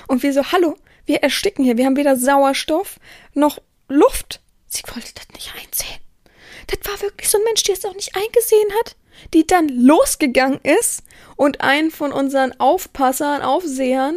[0.08, 2.98] Und wir so, hallo, wir ersticken hier, wir haben weder Sauerstoff
[3.34, 4.40] noch Luft.
[4.66, 6.00] Sie wollte das nicht einsehen.
[6.68, 8.96] Das war wirklich so ein Mensch, der es auch nicht eingesehen hat,
[9.34, 11.02] die dann losgegangen ist
[11.36, 14.16] und einen von unseren Aufpassern, Aufsehern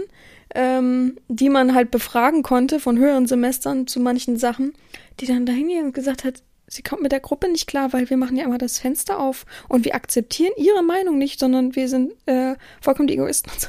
[0.56, 4.74] ähm, die man halt befragen konnte von höheren Semestern zu manchen Sachen,
[5.20, 8.18] die dann dahin und gesagt hat, sie kommt mit der Gruppe nicht klar, weil wir
[8.18, 12.14] machen ja immer das Fenster auf und wir akzeptieren ihre Meinung nicht, sondern wir sind
[12.26, 13.68] äh, vollkommen die Egoisten und so.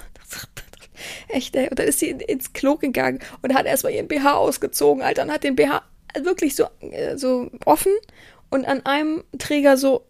[1.28, 1.68] Echt, ey.
[1.68, 5.32] Und dann ist sie ins Klo gegangen und hat erstmal ihren BH ausgezogen, Alter, und
[5.32, 5.82] hat den BH
[6.22, 7.92] wirklich so, äh, so offen
[8.50, 10.02] und an einem Träger so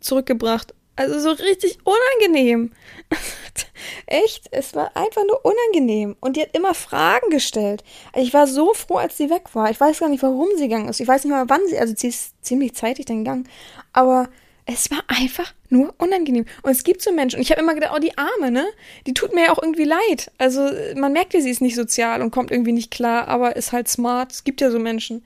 [0.00, 0.74] zurückgebracht.
[0.96, 2.72] Also so richtig unangenehm.
[4.06, 6.16] Echt, es war einfach nur unangenehm.
[6.20, 7.84] Und die hat immer Fragen gestellt.
[8.14, 9.70] Ich war so froh, als sie weg war.
[9.70, 11.00] Ich weiß gar nicht, warum sie gegangen ist.
[11.00, 13.48] Ich weiß nicht mal, wann sie, also sie ist ziemlich zeitig dann gegangen.
[13.92, 14.28] Aber
[14.72, 16.46] es war einfach nur unangenehm.
[16.62, 18.64] Und es gibt so Menschen, und ich habe immer gedacht, oh, die Arme, ne?
[19.06, 20.30] Die tut mir ja auch irgendwie leid.
[20.38, 23.72] Also man merkt ja, sie ist nicht sozial und kommt irgendwie nicht klar, aber ist
[23.72, 24.32] halt smart.
[24.32, 25.24] Es gibt ja so Menschen.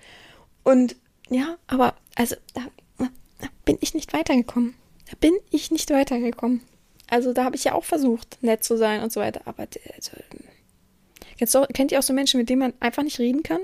[0.63, 0.97] Und
[1.29, 2.63] ja, aber also da,
[2.99, 4.75] da bin ich nicht weitergekommen.
[5.11, 6.63] Da bin ich nicht weitergekommen.
[7.09, 9.43] Also da habe ich ja auch versucht, nett zu sein und so weiter.
[9.45, 13.61] Aber also, kennt ihr auch so Menschen, mit denen man einfach nicht reden kann?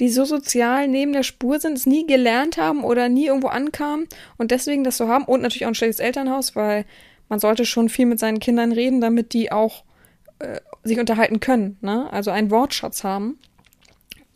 [0.00, 4.06] Die so sozial neben der Spur sind, es nie gelernt haben oder nie irgendwo ankamen
[4.36, 5.24] und deswegen das so haben.
[5.24, 6.84] Und natürlich auch ein schlechtes Elternhaus, weil
[7.28, 9.84] man sollte schon viel mit seinen Kindern reden, damit die auch
[10.38, 11.78] äh, sich unterhalten können.
[11.80, 12.12] Ne?
[12.12, 13.38] Also einen Wortschatz haben.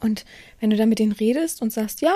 [0.01, 0.25] Und
[0.61, 2.15] wenn du dann mit denen redest und sagst, ja,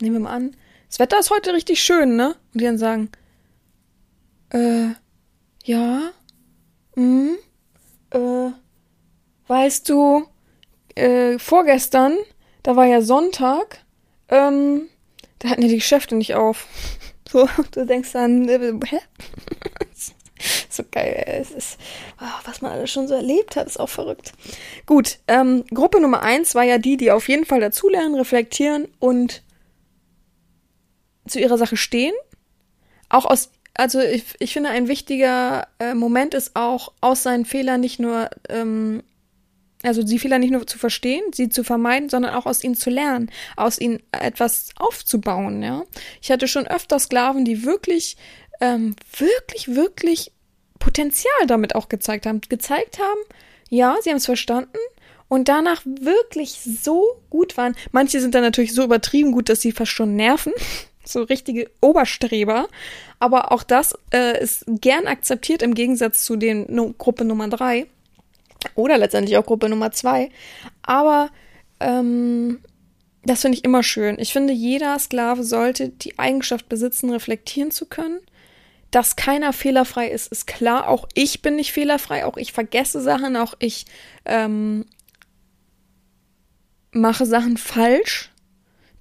[0.00, 0.56] nehmen wir mal an,
[0.88, 2.36] das Wetter ist heute richtig schön, ne?
[2.52, 3.10] Und die dann sagen,
[4.50, 4.90] äh,
[5.64, 6.10] ja,
[6.94, 7.36] hm,
[8.10, 8.50] äh,
[9.48, 10.26] weißt du,
[10.94, 12.16] äh, vorgestern,
[12.64, 13.84] da war ja Sonntag,
[14.28, 14.88] ähm,
[15.38, 16.66] da hatten ja die Geschäfte nicht auf.
[17.26, 18.98] So, du denkst dann, äh, hä?
[20.68, 21.78] so geil, es ist,
[22.20, 24.34] oh, was man alles schon so erlebt hat, ist auch verrückt.
[24.86, 29.42] Gut, ähm, Gruppe Nummer eins war ja die, die auf jeden Fall dazulernen, reflektieren und
[31.26, 32.14] zu ihrer Sache stehen.
[33.08, 37.80] Auch aus, also ich, ich finde, ein wichtiger äh, Moment ist auch, aus seinen Fehlern
[37.80, 39.02] nicht nur, ähm,
[39.84, 42.90] also die Fehler nicht nur zu verstehen, sie zu vermeiden, sondern auch aus ihnen zu
[42.90, 45.84] lernen, aus ihnen etwas aufzubauen, ja.
[46.20, 48.16] Ich hatte schon öfter Sklaven, die wirklich,
[48.60, 50.32] ähm, wirklich, wirklich
[50.78, 52.40] Potenzial damit auch gezeigt haben.
[52.48, 53.20] Gezeigt haben,
[53.70, 54.78] ja, sie haben es verstanden,
[55.28, 57.74] und danach wirklich so gut waren.
[57.92, 60.52] Manche sind dann natürlich so übertrieben gut, dass sie fast schon nerven
[61.04, 62.68] so richtige Oberstreber.
[63.18, 67.86] Aber auch das äh, ist gern akzeptiert im Gegensatz zu den no Gruppe Nummer drei
[68.74, 70.30] oder letztendlich auch Gruppe Nummer zwei.
[70.82, 71.30] Aber
[71.80, 72.60] ähm,
[73.24, 74.18] das finde ich immer schön.
[74.18, 78.20] Ich finde, jeder Sklave sollte die Eigenschaft besitzen, reflektieren zu können.
[78.90, 80.88] Dass keiner fehlerfrei ist, ist klar.
[80.88, 82.24] Auch ich bin nicht fehlerfrei.
[82.24, 83.36] Auch ich vergesse Sachen.
[83.36, 83.86] Auch ich
[84.24, 84.86] ähm,
[86.92, 88.30] mache Sachen falsch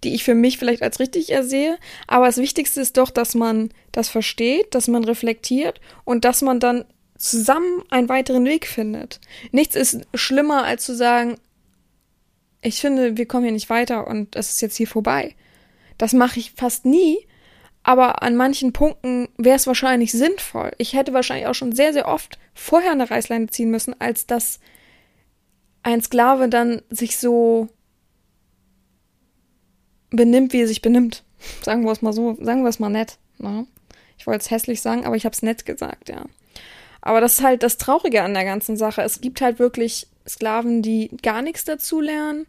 [0.04, 1.78] die ich für mich vielleicht als richtig ersehe.
[2.08, 6.60] Aber das Wichtigste ist doch, dass man das versteht, dass man reflektiert und dass man
[6.60, 6.86] dann
[7.24, 9.22] zusammen einen weiteren Weg findet.
[9.52, 11.38] Nichts ist schlimmer, als zu sagen,
[12.62, 15.36] ich finde, wir kommen hier nicht weiter und es ist jetzt hier vorbei.
[15.98, 17.18] Das mache ich fast nie,
[17.82, 20.72] aber an manchen Punkten wäre es wahrscheinlich sinnvoll.
[20.78, 24.60] Ich hätte wahrscheinlich auch schon sehr, sehr oft vorher eine Reißleine ziehen müssen, als dass
[25.82, 27.70] ein Sklave dann sich so
[30.10, 31.24] benimmt, wie er sich benimmt.
[31.62, 33.18] Sagen wir es mal so, sagen wir es mal nett.
[33.38, 33.66] Ne?
[34.18, 36.26] Ich wollte es hässlich sagen, aber ich habe es nett gesagt, ja.
[37.06, 39.02] Aber das ist halt das Traurige an der ganzen Sache.
[39.02, 42.48] Es gibt halt wirklich Sklaven, die gar nichts dazu lernen,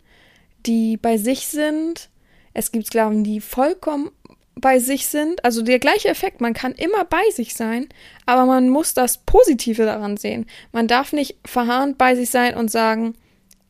[0.64, 2.08] die bei sich sind.
[2.54, 4.12] Es gibt Sklaven, die vollkommen
[4.54, 5.44] bei sich sind.
[5.44, 6.40] Also der gleiche Effekt.
[6.40, 7.88] Man kann immer bei sich sein,
[8.26, 10.46] aber man muss das Positive daran sehen.
[10.70, 13.14] Man darf nicht verharrend bei sich sein und sagen,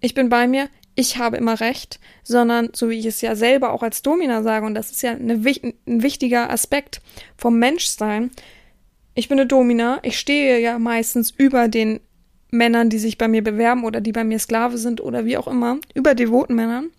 [0.03, 3.73] ich bin bei mir, ich habe immer recht, sondern so wie ich es ja selber
[3.73, 7.01] auch als Domina sage, und das ist ja eine, ein wichtiger Aspekt
[7.38, 8.31] vom Menschsein.
[9.14, 12.00] Ich bin eine Domina, ich stehe ja meistens über den
[12.50, 15.48] Männern, die sich bei mir bewerben oder die bei mir Sklave sind oder wie auch
[15.48, 16.90] immer, über devoten Männern.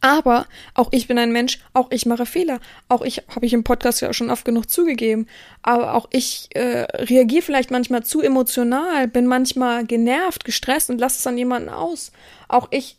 [0.00, 2.60] Aber auch ich bin ein Mensch, auch ich mache Fehler.
[2.88, 5.26] Auch ich habe ich im Podcast ja schon oft genug zugegeben.
[5.62, 11.18] Aber auch ich äh, reagiere vielleicht manchmal zu emotional, bin manchmal genervt, gestresst und lasse
[11.18, 12.12] es an jemanden aus.
[12.46, 12.96] Auch ich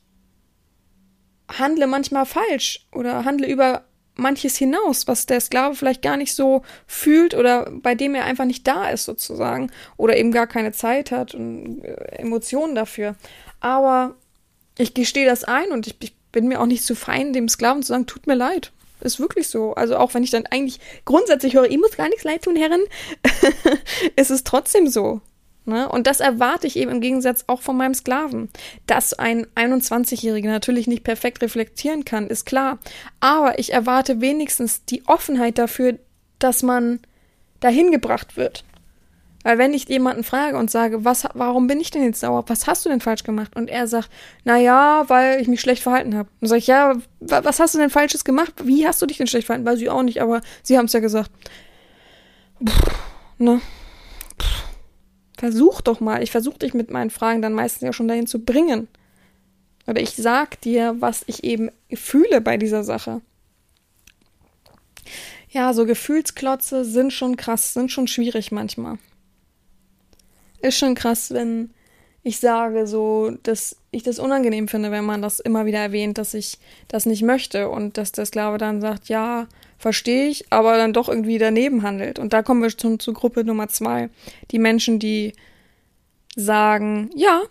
[1.58, 3.86] handle manchmal falsch oder handle über
[4.20, 8.46] manches hinaus, was der Sklave vielleicht gar nicht so fühlt oder bei dem er einfach
[8.46, 13.16] nicht da ist sozusagen oder eben gar keine Zeit hat und äh, Emotionen dafür.
[13.60, 14.16] Aber
[14.78, 17.84] ich gestehe das ein und ich, ich bin mir auch nicht zu fein, dem Sklaven
[17.84, 18.72] zu sagen, tut mir leid.
[19.02, 19.74] Ist wirklich so.
[19.76, 22.82] Also auch wenn ich dann eigentlich grundsätzlich höre, ich muss gar nichts leid tun, Herren,
[24.16, 25.22] ist es trotzdem so.
[25.70, 25.88] Ne?
[25.88, 28.50] Und das erwarte ich eben im Gegensatz auch von meinem Sklaven.
[28.88, 32.80] Dass ein 21-Jähriger natürlich nicht perfekt reflektieren kann, ist klar.
[33.20, 35.98] Aber ich erwarte wenigstens die Offenheit dafür,
[36.40, 37.00] dass man
[37.60, 38.64] dahin gebracht wird.
[39.44, 42.44] Weil wenn ich jemanden frage und sage, was, warum bin ich denn jetzt sauer?
[42.48, 43.56] Was hast du denn falsch gemacht?
[43.56, 44.10] Und er sagt,
[44.44, 46.28] na ja, weil ich mich schlecht verhalten habe.
[46.42, 48.54] Dann sage ich, ja, was hast du denn falsches gemacht?
[48.64, 49.66] Wie hast du dich denn schlecht verhalten?
[49.66, 51.32] Weiß ich auch nicht, aber sie haben es ja gesagt.
[52.64, 52.92] Puh,
[53.38, 53.62] ne?
[55.40, 56.22] Versuch doch mal.
[56.22, 58.88] Ich versuche dich mit meinen Fragen dann meistens ja schon dahin zu bringen.
[59.88, 63.22] Oder ich sag dir, was ich eben fühle bei dieser Sache.
[65.50, 69.00] Ja, so Gefühlsklotze sind schon krass, sind schon schwierig manchmal
[70.62, 71.72] ist schon krass, wenn
[72.30, 76.36] ich sage, so, dass ich das unangenehm finde, wenn man das immer wieder erwähnt, dass
[76.36, 79.48] ich das nicht möchte und dass der Sklave dann sagt, ja,
[79.80, 82.20] verstehe ich, aber dann doch irgendwie daneben handelt.
[82.20, 84.12] Und da kommen wir schon zu Gruppe Nummer zwei.
[84.52, 85.34] Die Menschen, die
[86.36, 87.42] sagen, ja,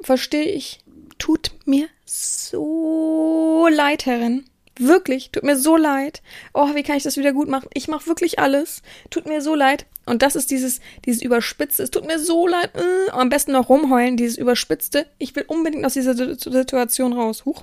[0.00, 0.78] verstehe ich,
[1.18, 4.44] tut mir so leid, Herrin.
[4.80, 6.22] Wirklich, tut mir so leid.
[6.54, 7.68] Oh, wie kann ich das wieder gut machen?
[7.74, 8.80] Ich mache wirklich alles.
[9.10, 9.84] Tut mir so leid.
[10.06, 13.68] Und das ist dieses, dieses überspitzte, es tut mir so leid, äh, am besten noch
[13.68, 17.44] rumheulen, dieses überspitzte, ich will unbedingt aus dieser Situation raus.
[17.44, 17.62] Huch.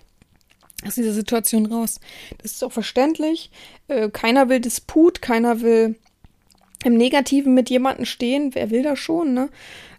[0.85, 1.99] Aus dieser Situation raus.
[2.39, 3.49] Das ist auch verständlich.
[3.87, 5.95] Äh, keiner will Disput, keiner will
[6.83, 8.53] im Negativen mit jemandem stehen.
[8.53, 9.49] Wer will das schon, ne?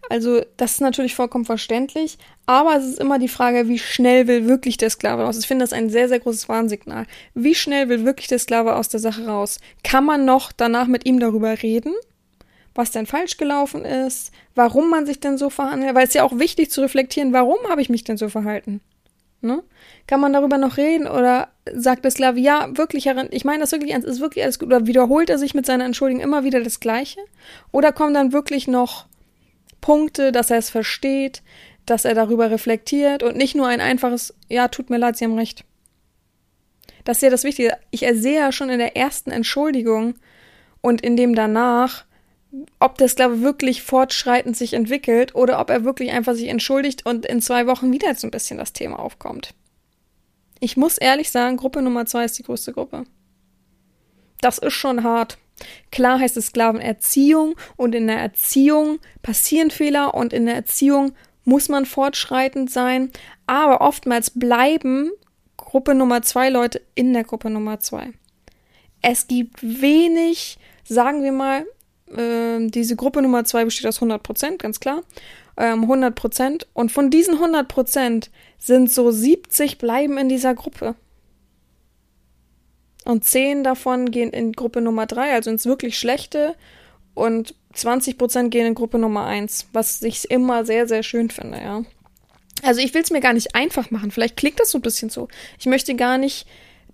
[0.09, 2.18] Also, das ist natürlich vollkommen verständlich.
[2.47, 5.38] Aber es ist immer die Frage, wie schnell will wirklich der Sklave raus?
[5.38, 7.07] Ich finde das ein sehr, sehr großes Warnsignal.
[7.35, 9.59] Wie schnell will wirklich der Sklave aus der Sache raus?
[9.85, 11.92] Kann man noch danach mit ihm darüber reden?
[12.79, 16.38] was denn falsch gelaufen ist, warum man sich denn so verhandelt, weil es ja auch
[16.38, 18.81] wichtig zu reflektieren, warum habe ich mich denn so verhalten?
[19.40, 19.64] Ne?
[20.07, 23.92] Kann man darüber noch reden oder sagt der Sklave, ja, wirklich, ich meine das wirklich
[23.92, 26.79] ernst, ist wirklich alles gut, oder wiederholt er sich mit seiner Entschuldigung immer wieder das
[26.79, 27.21] Gleiche?
[27.73, 29.07] Oder kommen dann wirklich noch
[29.81, 31.43] Punkte, dass er es versteht,
[31.87, 35.38] dass er darüber reflektiert und nicht nur ein einfaches, ja, tut mir leid, Sie haben
[35.38, 35.64] recht.
[37.05, 37.77] Das ist ja das Wichtige.
[37.91, 40.14] Ich ersehe ja schon in der ersten Entschuldigung
[40.83, 42.05] und in dem danach,
[42.81, 47.25] ob der Sklave wirklich fortschreitend sich entwickelt oder ob er wirklich einfach sich entschuldigt und
[47.25, 49.55] in zwei Wochen wieder so ein bisschen das Thema aufkommt.
[50.61, 53.05] Ich muss ehrlich sagen, Gruppe Nummer zwei ist die größte Gruppe.
[54.41, 55.38] Das ist schon hart.
[55.90, 61.12] Klar heißt es Sklavenerziehung und in der Erziehung passieren Fehler und in der Erziehung
[61.44, 63.11] muss man fortschreitend sein,
[63.47, 65.11] aber oftmals bleiben
[65.57, 68.12] Gruppe Nummer zwei Leute in der Gruppe Nummer zwei.
[69.03, 71.64] Es gibt wenig, sagen wir mal,
[72.16, 75.03] äh, diese Gruppe Nummer 2 besteht aus 100 Prozent, ganz klar.
[75.57, 76.66] Ähm, 100 Prozent.
[76.73, 80.94] Und von diesen 100 Prozent sind so 70 bleiben in dieser Gruppe.
[83.09, 86.55] Und 10 davon gehen in Gruppe Nummer 3, also ins wirklich Schlechte.
[87.14, 91.57] Und 20 Prozent gehen in Gruppe Nummer 1, was ich immer sehr, sehr schön finde,
[91.57, 91.85] ja.
[92.62, 94.11] Also ich will es mir gar nicht einfach machen.
[94.11, 95.29] Vielleicht klingt das so ein bisschen so.
[95.59, 96.47] Ich möchte gar nicht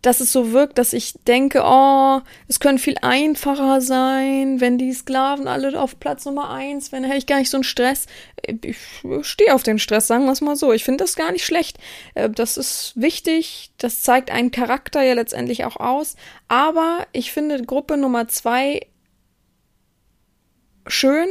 [0.05, 4.93] dass es so wirkt, dass ich denke, oh, es könnte viel einfacher sein, wenn die
[4.93, 8.07] Sklaven alle auf Platz Nummer eins, wenn hätte ich gar nicht so einen Stress.
[8.47, 8.77] Ich
[9.23, 10.75] stehe auf den Stress, sagen wir es mal so.
[10.75, 11.79] Ich finde das gar nicht schlecht.
[12.15, 16.17] Äh, das ist wichtig, das zeigt einen Charakter ja letztendlich auch aus.
[16.49, 18.87] Aber ich finde Gruppe Nummer zwei
[20.87, 21.29] schön,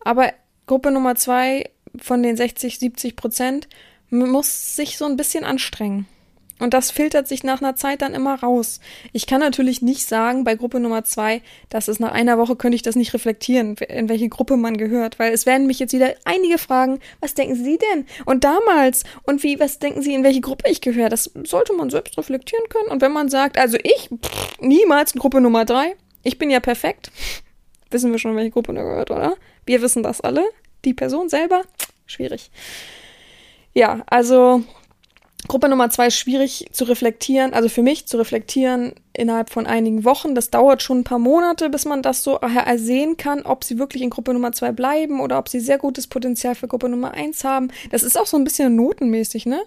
[0.00, 0.34] aber
[0.66, 3.68] Gruppe Nummer zwei von den 60, 70 Prozent
[4.10, 6.06] muss sich so ein bisschen anstrengen.
[6.58, 8.80] Und das filtert sich nach einer Zeit dann immer raus.
[9.12, 12.74] Ich kann natürlich nicht sagen bei Gruppe Nummer zwei, dass es nach einer Woche könnte
[12.74, 16.14] ich das nicht reflektieren, in welche Gruppe man gehört, weil es werden mich jetzt wieder
[16.24, 18.06] einige fragen, was denken Sie denn?
[18.24, 19.04] Und damals?
[19.22, 21.08] Und wie, was denken Sie, in welche Gruppe ich gehöre?
[21.08, 22.88] Das sollte man selbst reflektieren können.
[22.88, 26.60] Und wenn man sagt, also ich, pff, niemals in Gruppe Nummer drei, ich bin ja
[26.60, 27.10] perfekt,
[27.90, 29.36] wissen wir schon, in welche Gruppe man gehört, oder?
[29.66, 30.44] Wir wissen das alle.
[30.84, 31.62] Die Person selber,
[32.06, 32.50] schwierig.
[33.74, 34.62] Ja, also
[35.46, 40.04] Gruppe Nummer zwei ist schwierig zu reflektieren, also für mich zu reflektieren innerhalb von einigen
[40.04, 40.34] Wochen.
[40.34, 44.02] Das dauert schon ein paar Monate, bis man das so ersehen kann, ob sie wirklich
[44.02, 47.44] in Gruppe Nummer zwei bleiben oder ob sie sehr gutes Potenzial für Gruppe Nummer eins
[47.44, 47.68] haben.
[47.90, 49.62] Das ist auch so ein bisschen notenmäßig, ne?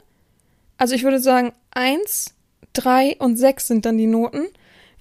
[0.78, 2.36] Also ich würde sagen, eins,
[2.74, 4.48] drei und sechs sind dann die Noten,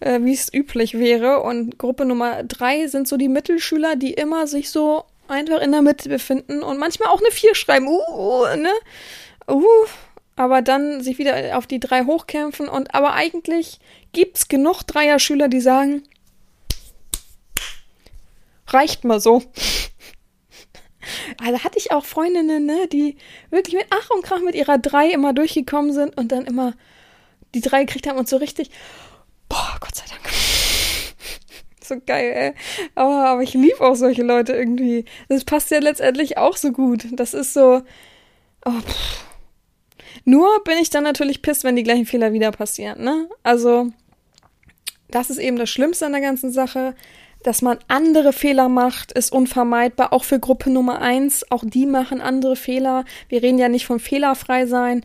[0.01, 1.41] äh, wie es üblich wäre.
[1.43, 5.83] Und Gruppe Nummer drei sind so die Mittelschüler, die immer sich so einfach in der
[5.83, 7.87] Mitte befinden und manchmal auch eine vier schreiben.
[7.89, 8.73] Uh, uh ne?
[9.49, 9.63] Uh,
[10.41, 13.79] aber dann sich wieder auf die drei hochkämpfen und aber eigentlich
[14.13, 16.03] gibt's genug Dreier-Schüler, die sagen,
[18.69, 19.43] reicht mal so.
[21.45, 23.19] Also hatte ich auch Freundinnen, ne, die
[23.51, 26.73] wirklich mit Ach und Krach mit ihrer drei immer durchgekommen sind und dann immer
[27.55, 28.71] die drei gekriegt haben und so richtig,
[29.47, 30.27] boah, Gott sei Dank.
[31.85, 32.55] so geil, ey.
[32.95, 35.05] Aber, aber ich liebe auch solche Leute irgendwie.
[35.29, 37.05] Das passt ja letztendlich auch so gut.
[37.13, 37.83] Das ist so,
[38.65, 39.30] oh, pff
[40.25, 43.29] nur bin ich dann natürlich pisst, wenn die gleichen Fehler wieder passieren, ne?
[43.43, 43.91] Also,
[45.09, 46.95] das ist eben das Schlimmste an der ganzen Sache.
[47.43, 51.51] dass man andere Fehler macht, ist unvermeidbar, auch für Gruppe Nummer eins.
[51.51, 53.05] Auch die machen andere Fehler.
[53.29, 55.05] Wir reden ja nicht von fehlerfrei sein,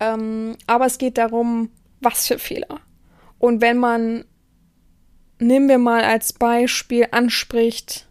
[0.00, 2.80] ähm, aber es geht darum, was für Fehler.
[3.38, 4.24] Und wenn man,
[5.38, 8.06] nehmen wir mal als Beispiel, anspricht,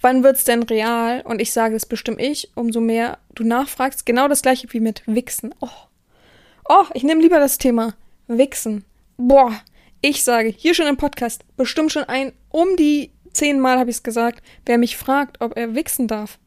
[0.00, 1.22] wann wird's denn real?
[1.22, 4.06] Und ich sage, es bestimmt ich, umso mehr du nachfragst.
[4.06, 5.54] Genau das gleiche wie mit Wichsen.
[5.60, 5.68] Oh,
[6.68, 7.94] oh ich nehme lieber das Thema
[8.26, 8.84] Wichsen.
[9.16, 9.60] Boah,
[10.00, 14.02] ich sage hier schon im Podcast, bestimmt schon ein, um die zehnmal habe ich es
[14.02, 16.38] gesagt, wer mich fragt, ob er wichsen darf.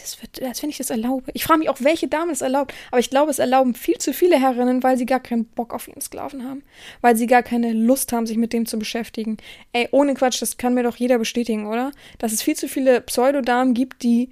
[0.00, 1.30] Das wird, als wenn ich das erlaube.
[1.34, 2.74] Ich frage mich auch, welche Dame es erlaubt.
[2.90, 5.86] Aber ich glaube, es erlauben viel zu viele Herrinnen, weil sie gar keinen Bock auf
[5.86, 6.64] ihren Sklaven haben.
[7.00, 9.36] Weil sie gar keine Lust haben, sich mit dem zu beschäftigen.
[9.72, 11.92] Ey, ohne Quatsch, das kann mir doch jeder bestätigen, oder?
[12.18, 14.30] Dass es viel zu viele Pseudodamen gibt, die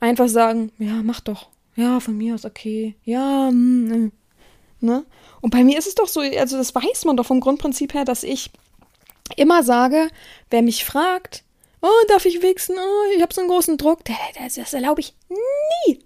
[0.00, 1.48] einfach sagen, ja, mach doch.
[1.74, 2.94] Ja, von mir aus okay.
[3.04, 4.10] Ja, mm,
[4.80, 5.04] ne?
[5.40, 8.04] Und bei mir ist es doch so, also das weiß man doch vom Grundprinzip her,
[8.04, 8.50] dass ich
[9.36, 10.08] immer sage,
[10.50, 11.44] wer mich fragt,
[11.82, 12.76] oh, darf ich wichsen?
[12.78, 14.00] Oh, ich habe so einen großen Druck.
[14.38, 16.00] Das, das erlaube ich nie.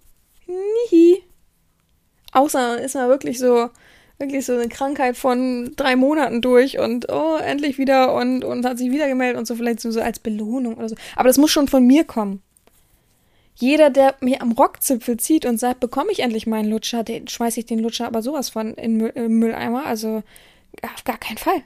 [0.90, 1.22] Nie.
[2.32, 3.70] Außer ist mal wirklich so,
[4.18, 8.78] wirklich so eine Krankheit von drei Monaten durch und oh, endlich wieder und, und hat
[8.78, 10.96] sich wieder gemeldet und so vielleicht so, so als Belohnung oder so.
[11.16, 12.42] Aber das muss schon von mir kommen.
[13.60, 17.60] Jeder, der mir am Rockzipfel zieht und sagt, bekomme ich endlich meinen Lutscher, den schmeiße
[17.60, 19.84] ich den Lutscher aber sowas von in Müll, äh, Mülleimer.
[19.84, 20.22] Also
[20.82, 21.62] auf gar keinen Fall.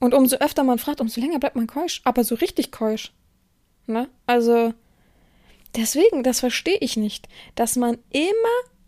[0.00, 2.00] Und umso öfter man fragt, umso länger bleibt man keusch.
[2.04, 3.12] Aber so richtig keusch.
[3.86, 4.08] Ne?
[4.26, 4.72] Also
[5.76, 8.24] deswegen, das verstehe ich nicht, dass man immer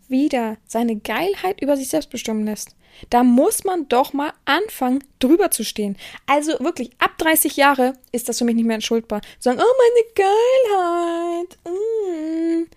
[0.07, 2.75] wieder seine Geilheit über sich selbst bestimmen lässt.
[3.09, 5.97] Da muss man doch mal anfangen, drüber zu stehen.
[6.25, 9.21] Also wirklich, ab 30 Jahre ist das für mich nicht mehr entschuldbar.
[9.39, 11.57] Sagen, oh, meine Geilheit.
[11.65, 12.67] Mm.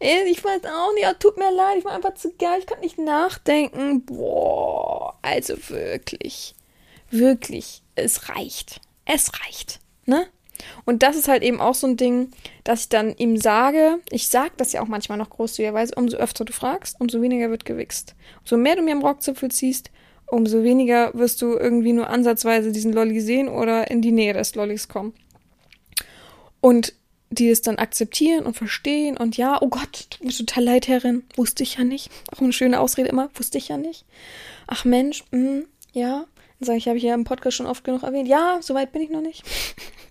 [0.00, 2.80] Ich weiß auch nicht, oh, tut mir leid, ich war einfach zu geil, ich kann
[2.80, 4.04] nicht nachdenken.
[4.06, 6.54] Boah, also wirklich.
[7.10, 8.80] Wirklich, es reicht.
[9.04, 9.80] Es reicht.
[10.06, 10.26] Ne?
[10.84, 12.30] Und das ist halt eben auch so ein Ding,
[12.64, 16.44] dass ich dann ihm sage, ich sage das ja auch manchmal noch großzügigerweise, umso öfter
[16.44, 18.14] du fragst, umso weniger wird gewichst.
[18.40, 19.90] Umso mehr du mir am Rockzipfel ziehst,
[20.26, 24.54] umso weniger wirst du irgendwie nur ansatzweise diesen Lolli sehen oder in die Nähe des
[24.54, 25.14] Lollis kommen.
[26.60, 26.94] Und
[27.30, 31.22] die es dann akzeptieren und verstehen und ja, oh Gott, tut mir total leid, Herrin,
[31.36, 32.10] wusste ich ja nicht.
[32.32, 34.04] Auch eine schöne Ausrede immer, wusste ich ja nicht.
[34.66, 36.26] Ach Mensch, mh, ja.
[36.58, 38.28] Dann sage ich, habe ich ja im Podcast schon oft genug erwähnt.
[38.28, 39.44] Ja, soweit bin ich noch nicht.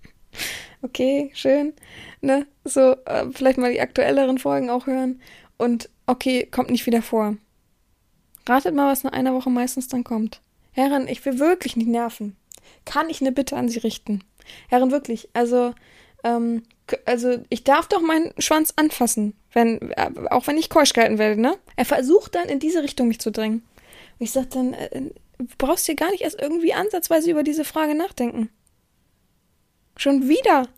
[0.81, 1.73] okay, schön,
[2.21, 2.47] ne?
[2.63, 5.21] So, äh, vielleicht mal die aktuelleren Folgen auch hören.
[5.57, 7.37] Und okay, kommt nicht wieder vor.
[8.47, 10.41] Ratet mal, was nach einer Woche meistens dann kommt.
[10.71, 12.35] Herren, ich will wirklich nicht nerven.
[12.85, 14.23] Kann ich eine Bitte an Sie richten?
[14.69, 15.73] Herren, wirklich, also,
[16.23, 16.63] ähm,
[17.05, 21.39] also ich darf doch meinen Schwanz anfassen, wenn, äh, auch wenn ich keusch gehalten werde,
[21.39, 21.57] ne?
[21.75, 23.63] Er versucht dann in diese Richtung mich zu drängen.
[24.19, 25.11] Und ich sag dann, äh,
[25.57, 28.49] brauchst dir gar nicht erst irgendwie ansatzweise über diese Frage nachdenken.
[29.99, 30.69] Schon wieder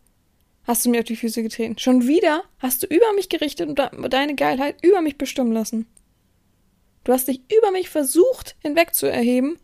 [0.64, 1.78] hast du mir auf die Füße getreten.
[1.78, 5.86] Schon wieder hast du über mich gerichtet und deine Geilheit über mich bestimmen lassen.
[7.04, 9.58] Du hast dich über mich versucht hinwegzuerheben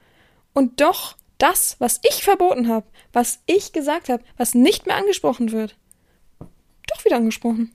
[0.54, 5.50] und doch das, was ich verboten habe, was ich gesagt habe, was nicht mehr angesprochen
[5.50, 5.76] wird,
[6.86, 7.74] doch wieder angesprochen.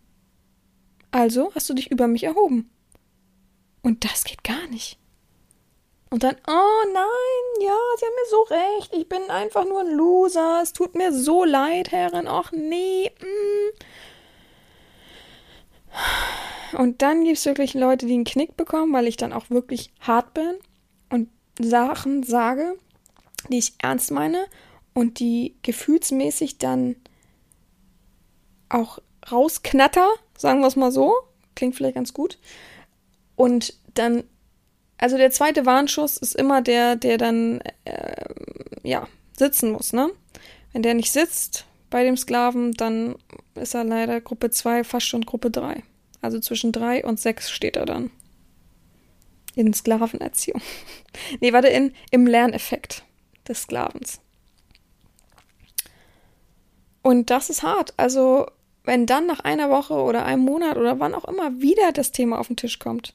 [1.12, 2.70] Also hast du dich über mich erhoben.
[3.82, 4.98] Und das geht gar nicht.
[6.14, 8.94] Und dann, oh nein, ja, Sie haben mir so recht.
[8.94, 10.60] Ich bin einfach nur ein Loser.
[10.62, 12.28] Es tut mir so leid, Herrin.
[12.28, 13.10] Ach nee.
[13.20, 13.72] Mm.
[16.78, 19.92] Und dann gibt es wirklich Leute, die einen Knick bekommen, weil ich dann auch wirklich
[20.02, 20.54] hart bin
[21.10, 22.78] und Sachen sage,
[23.50, 24.46] die ich ernst meine
[24.94, 26.96] und die gefühlsmäßig dann
[28.70, 29.00] auch
[29.32, 31.16] rausknatter, sagen wir es mal so.
[31.56, 32.38] Klingt vielleicht ganz gut.
[33.36, 34.26] Und dann
[35.04, 38.24] also der zweite Warnschuss ist immer der, der dann äh,
[38.84, 39.06] ja
[39.38, 40.10] sitzen muss, ne?
[40.72, 43.16] Wenn der nicht sitzt bei dem Sklaven, dann
[43.56, 45.84] ist er leider Gruppe 2, fast schon Gruppe 3.
[46.22, 48.12] Also zwischen 3 und 6 steht er dann.
[49.56, 50.62] In Sklavenerziehung.
[51.42, 53.04] nee, warte, in, im Lerneffekt
[53.46, 54.22] des Sklavens.
[57.02, 57.94] Und das ist hart.
[57.98, 58.46] Also,
[58.86, 62.40] wenn dann nach einer Woche oder einem Monat oder wann auch immer wieder das Thema
[62.40, 63.14] auf den Tisch kommt,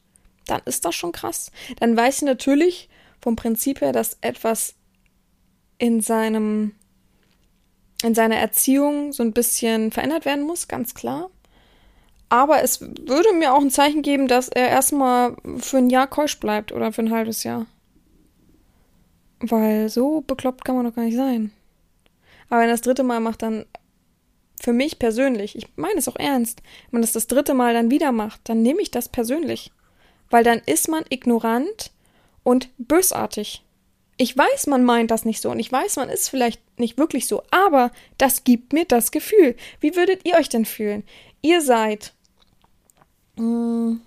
[0.51, 1.51] dann ist das schon krass.
[1.81, 2.89] Dann weiß ich natürlich
[3.21, 4.75] vom Prinzip her, dass etwas
[5.79, 6.73] in seinem
[8.03, 11.31] in seiner Erziehung so ein bisschen verändert werden muss, ganz klar.
[12.29, 16.39] Aber es würde mir auch ein Zeichen geben, dass er erstmal für ein Jahr keusch
[16.39, 17.67] bleibt oder für ein halbes Jahr.
[19.41, 21.53] Weil so bekloppt kann man doch gar nicht sein.
[22.51, 23.67] Aber wenn das dritte Mal macht, dann
[24.61, 27.91] für mich persönlich, ich meine es auch ernst, wenn man das das dritte Mal dann
[27.91, 29.73] wieder macht, dann nehme ich das persönlich
[30.31, 31.91] weil dann ist man ignorant
[32.43, 33.63] und bösartig.
[34.17, 37.27] Ich weiß, man meint das nicht so und ich weiß, man ist vielleicht nicht wirklich
[37.27, 39.55] so, aber das gibt mir das Gefühl.
[39.81, 41.05] Wie würdet ihr euch denn fühlen?
[41.41, 42.13] Ihr seid.
[43.37, 44.01] Mh, hm,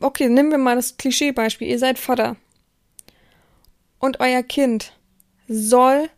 [0.00, 1.68] okay, nehmen wir mal das Klischeebeispiel.
[1.68, 2.36] Ihr seid Vater.
[3.98, 4.92] Und euer Kind
[5.48, 6.08] soll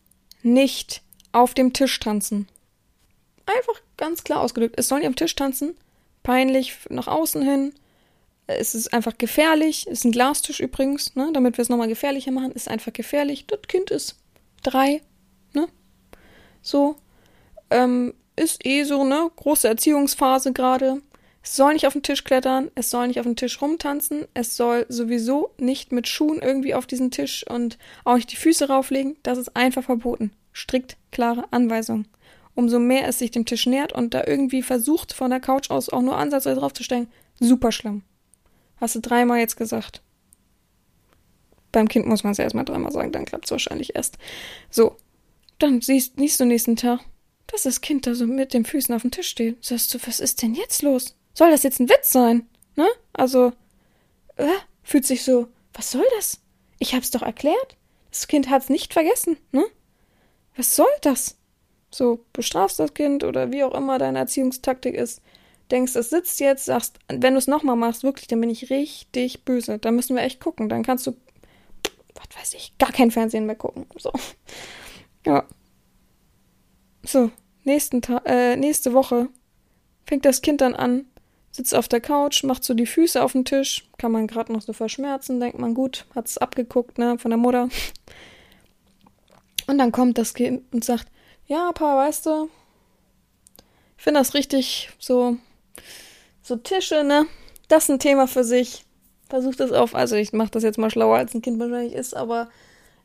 [0.43, 1.03] nicht
[1.33, 2.49] auf dem Tisch tanzen.
[3.47, 4.75] Einfach ganz klar ausgedrückt.
[4.79, 5.77] Es soll nicht am Tisch tanzen.
[6.25, 7.73] Peinlich nach außen hin.
[8.49, 9.87] Es ist einfach gefährlich.
[9.87, 11.31] Ist ein Glastisch übrigens, ne?
[11.33, 12.51] damit wir es nochmal gefährlicher machen.
[12.51, 13.47] Ist einfach gefährlich.
[13.47, 14.17] Das Kind ist
[14.65, 15.01] drei,
[15.53, 15.69] ne?
[16.63, 16.97] So.
[17.71, 19.31] Ähm, ist eh so, ne?
[19.37, 21.01] Große Erziehungsphase gerade.
[21.45, 24.57] Es soll nicht auf den Tisch klettern, es soll nicht auf den Tisch rumtanzen, es
[24.57, 29.19] soll sowieso nicht mit Schuhen irgendwie auf diesen Tisch und auch nicht die Füße rauflegen.
[29.23, 30.33] Das ist einfach verboten.
[30.55, 32.07] Strikt klare Anweisung.
[32.55, 35.89] Umso mehr es sich dem Tisch nähert und da irgendwie versucht, von der Couch aus
[35.89, 37.09] auch nur ansatzweise draufzustellen,
[37.41, 38.03] super schlimm.
[38.77, 40.03] Hast du dreimal jetzt gesagt.
[41.73, 44.19] Beim Kind muss man es ja erstmal dreimal sagen, dann klappt es wahrscheinlich erst.
[44.71, 44.97] So,
[45.59, 47.01] dann siehst, siehst du nächsten Tag,
[47.49, 49.65] dass das Kind da so mit den Füßen auf dem Tisch steht.
[49.65, 51.17] Sagst du, was ist denn jetzt los?
[51.35, 52.49] soll das jetzt ein Witz sein?
[52.77, 52.89] Ne?
[53.13, 53.53] Also,
[54.37, 54.47] äh,
[54.83, 56.41] fühlt sich so, was soll das?
[56.79, 57.77] Ich hab's doch erklärt.
[58.11, 59.65] Das Kind hat's nicht vergessen, ne?
[60.57, 61.37] Was soll das?
[61.95, 65.23] So, bestrafst das Kind oder wie auch immer deine Erziehungstaktik ist.
[65.71, 69.45] Denkst, es sitzt jetzt, sagst, wenn du es nochmal machst, wirklich, dann bin ich richtig
[69.45, 69.79] böse.
[69.79, 70.69] Da müssen wir echt gucken.
[70.69, 71.17] Dann kannst du,
[72.15, 73.87] was weiß ich, gar kein Fernsehen mehr gucken.
[73.97, 74.11] So.
[75.25, 75.45] Ja.
[77.05, 77.31] So,
[77.63, 79.29] nächsten Ta äh, nächste Woche
[80.05, 81.07] fängt das Kind dann an,
[81.53, 84.63] sitzt auf der Couch, macht so die Füße auf den Tisch, kann man gerade noch
[84.63, 87.69] so verschmerzen, denkt man, gut, hat es abgeguckt, ne, von der Mutter.
[89.67, 91.07] Und dann kommt das Kind und sagt,
[91.47, 92.49] ja, Papa, weißt du,
[93.97, 95.37] ich finde das richtig so,
[96.43, 97.27] so Tische, ne,
[97.69, 98.85] das ist ein Thema für sich.
[99.29, 102.15] Versucht es auf, also ich mache das jetzt mal schlauer, als ein Kind wahrscheinlich ist,
[102.15, 102.49] aber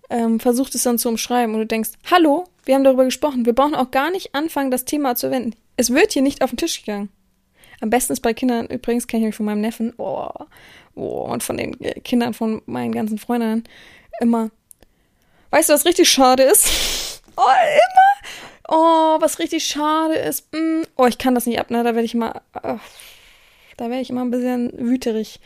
[0.10, 3.54] ähm, versucht es dann zu umschreiben und du denkst, hallo, wir haben darüber gesprochen, wir
[3.54, 5.56] brauchen auch gar nicht anfangen, das Thema zu wenden.
[5.78, 7.10] Es wird hier nicht auf den Tisch gegangen.
[7.82, 10.30] Am besten ist bei Kindern, übrigens kenne ich mich von meinem Neffen, oh,
[10.96, 13.64] oh, und von den Kindern von meinen ganzen Freundinnen
[14.20, 14.52] immer.
[15.52, 16.68] Weißt du, was richtig schade ist?
[17.42, 18.09] Oh, immer.
[18.72, 20.54] Oh, was richtig schade ist.
[20.54, 21.84] Mm, oh, ich kann das nicht ab, ne?
[21.84, 22.16] Da werde ich.
[22.16, 22.80] Oh,
[23.78, 25.40] da wäre ich immer ein bisschen wüterig.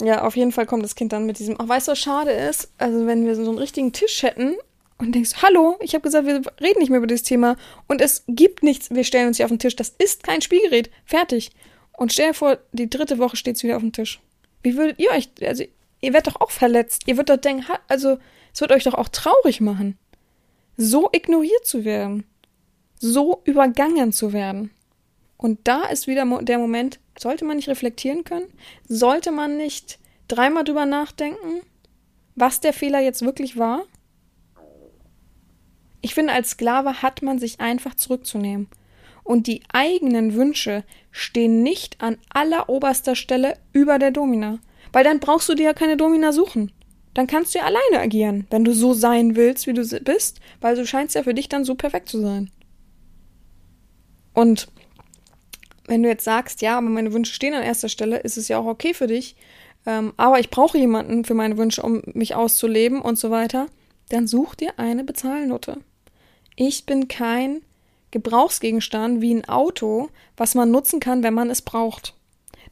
[0.00, 1.56] Ja, auf jeden Fall kommt das Kind dann mit diesem.
[1.58, 2.70] Ach, weißt du, was schade ist?
[2.78, 4.54] Also, wenn wir so einen richtigen Tisch hätten
[4.98, 7.56] und denkst, hallo, ich habe gesagt, wir reden nicht mehr über das Thema
[7.88, 9.74] und es gibt nichts, wir stellen uns hier auf den Tisch.
[9.74, 10.90] Das ist kein Spielgerät.
[11.04, 11.50] Fertig.
[11.92, 14.20] Und stell dir vor, die dritte Woche steht es wieder auf dem Tisch.
[14.62, 15.64] Wie würdet ihr euch, also
[16.00, 17.02] ihr werdet doch auch verletzt.
[17.06, 18.18] Ihr würdet doch denken, also
[18.54, 19.98] es wird euch doch auch traurig machen.
[20.76, 22.24] So ignoriert zu werden.
[23.00, 24.70] So übergangen zu werden.
[25.36, 28.46] Und da ist wieder der Moment, sollte man nicht reflektieren können?
[28.86, 29.98] Sollte man nicht
[30.28, 31.62] dreimal drüber nachdenken,
[32.36, 33.82] was der Fehler jetzt wirklich war?
[36.02, 38.68] Ich finde, als Sklave hat man sich einfach zurückzunehmen
[39.24, 44.58] und die eigenen Wünsche stehen nicht an alleroberster Stelle über der Domina.
[44.92, 46.72] Weil dann brauchst du dir ja keine Domina suchen.
[47.14, 50.76] Dann kannst du ja alleine agieren, wenn du so sein willst, wie du bist, weil
[50.76, 52.50] du scheinst ja für dich dann so perfekt zu sein.
[54.40, 54.68] Und
[55.86, 58.56] wenn du jetzt sagst, ja, aber meine Wünsche stehen an erster Stelle, ist es ja
[58.56, 59.36] auch okay für dich,
[59.84, 63.66] ähm, aber ich brauche jemanden für meine Wünsche, um mich auszuleben und so weiter,
[64.08, 65.76] dann such dir eine Bezahlnote.
[66.56, 67.60] Ich bin kein
[68.12, 72.14] Gebrauchsgegenstand wie ein Auto, was man nutzen kann, wenn man es braucht.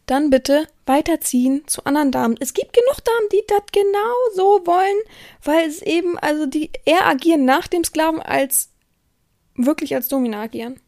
[0.06, 2.36] Dann bitte weiterziehen zu anderen Damen.
[2.40, 5.02] Es gibt genug Damen, die das genau so wollen,
[5.44, 8.70] weil es eben, also die eher agieren nach dem Sklaven als
[9.54, 10.80] wirklich als Domina agieren.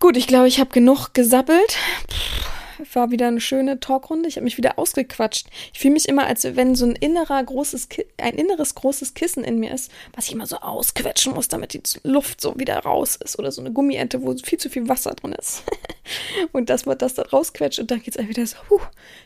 [0.00, 1.76] Gut, ich glaube, ich habe genug gesabbelt.
[2.10, 4.28] Pff, war wieder eine schöne Talkrunde.
[4.28, 5.48] Ich habe mich wieder ausgequatscht.
[5.72, 9.44] Ich fühle mich immer, als wenn so ein innerer großes, Ki ein inneres großes Kissen
[9.44, 13.16] in mir ist, was ich immer so ausquetschen muss, damit die Luft so wieder raus
[13.16, 13.38] ist.
[13.38, 15.62] Oder so eine Gummiente, wo viel zu viel Wasser drin ist.
[16.52, 18.80] und das wird das da rausquetscht und dann geht es einfach wieder so, huh,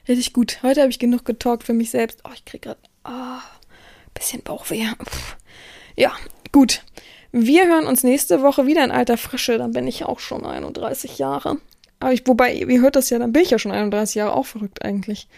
[0.06, 0.62] richtig gut.
[0.62, 2.20] Heute habe ich genug getalkt für mich selbst.
[2.24, 3.40] Oh, ich kriege gerade, oh,
[4.14, 4.86] bisschen Bauchweh.
[4.98, 5.34] Puh.
[5.96, 6.12] Ja,
[6.52, 6.82] gut.
[7.32, 9.58] Wir hören uns nächste Woche wieder in alter Frische.
[9.58, 11.58] Dann bin ich auch schon 31 Jahre.
[12.00, 14.46] Aber ich, wobei, ihr hört das ja, dann bin ich ja schon 31 Jahre auch
[14.46, 15.28] verrückt eigentlich.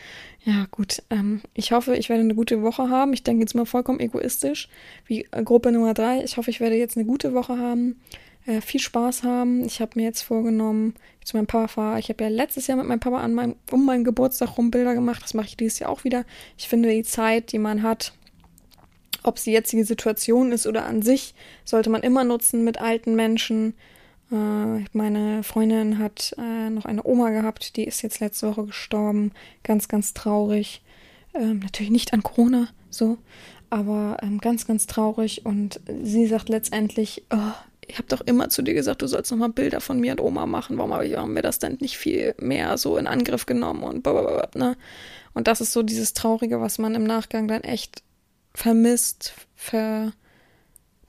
[0.44, 1.02] Ja, gut.
[1.10, 3.12] Ähm, ich hoffe, ich werde eine gute Woche haben.
[3.12, 4.68] Ich denke jetzt mal vollkommen egoistisch,
[5.06, 6.22] wie äh, Gruppe Nummer 3.
[6.24, 8.00] Ich hoffe, ich werde jetzt eine gute Woche haben,
[8.46, 9.64] äh, viel Spaß haben.
[9.64, 11.98] Ich habe mir jetzt vorgenommen, zu meinem Papa fahre.
[11.98, 14.94] Ich habe ja letztes Jahr mit meinem Papa an meinem, um meinen Geburtstag rum Bilder
[14.94, 15.22] gemacht.
[15.22, 16.24] Das mache ich dieses Jahr auch wieder.
[16.56, 18.12] Ich finde, die Zeit, die man hat,
[19.22, 23.14] ob es die jetzige Situation ist oder an sich, sollte man immer nutzen mit alten
[23.14, 23.74] Menschen
[24.30, 29.32] äh, meine Freundin hat äh, noch eine Oma gehabt, die ist jetzt letzte Woche gestorben.
[29.64, 30.82] Ganz, ganz traurig.
[31.34, 33.18] Ähm, natürlich nicht an Corona, so.
[33.70, 35.46] Aber ähm, ganz, ganz traurig.
[35.46, 37.52] Und sie sagt letztendlich, oh,
[37.86, 40.46] ich habe doch immer zu dir gesagt, du sollst nochmal Bilder von mir und Oma
[40.46, 40.78] machen.
[40.78, 44.04] Warum haben wir das denn nicht viel mehr so in Angriff genommen und
[44.54, 44.76] ne?
[45.32, 48.02] Und das ist so dieses Traurige, was man im Nachgang dann echt
[48.54, 50.12] vermisst, ver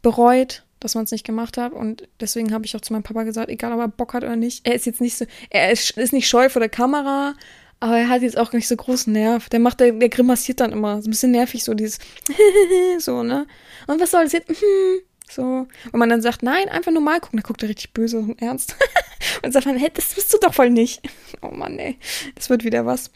[0.02, 1.74] bereut, dass man es nicht gemacht hat.
[1.74, 4.36] Und deswegen habe ich auch zu meinem Papa gesagt, egal ob er Bock hat oder
[4.36, 7.36] nicht, er ist jetzt nicht so, er ist, ist nicht scheu vor der Kamera,
[7.80, 9.50] aber er hat jetzt auch nicht so großen Nerv.
[9.50, 11.02] Der macht, der, der grimassiert dann immer.
[11.02, 12.00] So ein bisschen nervig, so dieses
[13.00, 13.48] so, ne?
[13.88, 14.52] Und was soll das jetzt?
[15.30, 15.68] so.
[15.92, 17.40] Und man dann sagt, nein, einfach nur mal gucken.
[17.40, 18.76] Da guckt er richtig böse und ernst.
[19.44, 21.02] und sagt dann, hey, das bist du doch voll nicht.
[21.42, 21.98] oh Mann, ey.
[22.36, 23.10] Das wird wieder was.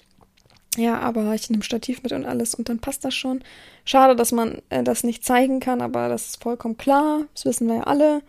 [0.78, 3.42] Ja, aber ich nehme Stativ mit und alles und dann passt das schon.
[3.86, 7.22] Schade, dass man äh, das nicht zeigen kann, aber das ist vollkommen klar.
[7.34, 8.22] Das wissen wir ja alle.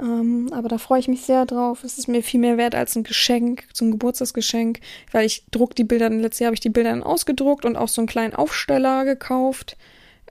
[0.00, 1.84] Ähm, aber da freue ich mich sehr drauf.
[1.84, 4.80] Es ist mir viel mehr wert als ein Geschenk, ein Geburtstagsgeschenk,
[5.12, 7.88] weil ich druck die Bilder, letztes Jahr habe ich die Bilder dann ausgedruckt und auch
[7.88, 9.76] so einen kleinen Aufsteller gekauft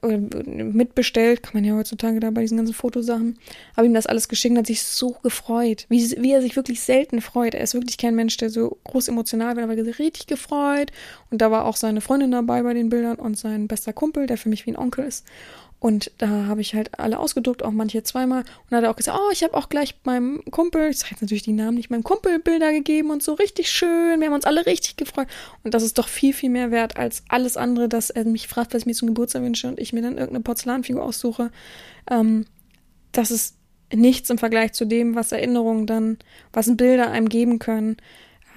[0.02, 3.38] oder mitbestellt, kann man ja heutzutage da bei diesen ganzen Fotosachen.
[3.76, 6.82] Habe ihm das alles geschickt und hat sich so gefreut, wie, wie er sich wirklich
[6.82, 7.54] selten freut.
[7.54, 10.92] Er ist wirklich kein Mensch, der so groß emotional wird, aber er richtig gefreut.
[11.32, 14.38] Und da war auch seine Freundin dabei bei den Bildern und sein bester Kumpel, der
[14.38, 15.26] für mich wie ein Onkel ist.
[15.80, 18.44] Und da habe ich halt alle ausgedruckt, auch manche zweimal.
[18.70, 21.22] Und hat er auch gesagt, oh, ich habe auch gleich meinem Kumpel, ich sage jetzt
[21.22, 24.20] natürlich die Namen nicht, meinem Kumpel Bilder gegeben und so richtig schön.
[24.20, 25.28] Wir haben uns alle richtig gefreut.
[25.64, 28.74] Und das ist doch viel, viel mehr wert als alles andere, dass er mich fragt,
[28.74, 31.52] was ich mir zum Geburtstag wünsche und ich mir dann irgendeine Porzellanfigur aussuche.
[32.10, 32.46] Ähm,
[33.12, 33.56] das ist
[33.94, 36.18] nichts im Vergleich zu dem, was Erinnerungen dann,
[36.54, 37.98] was Bilder einem geben können.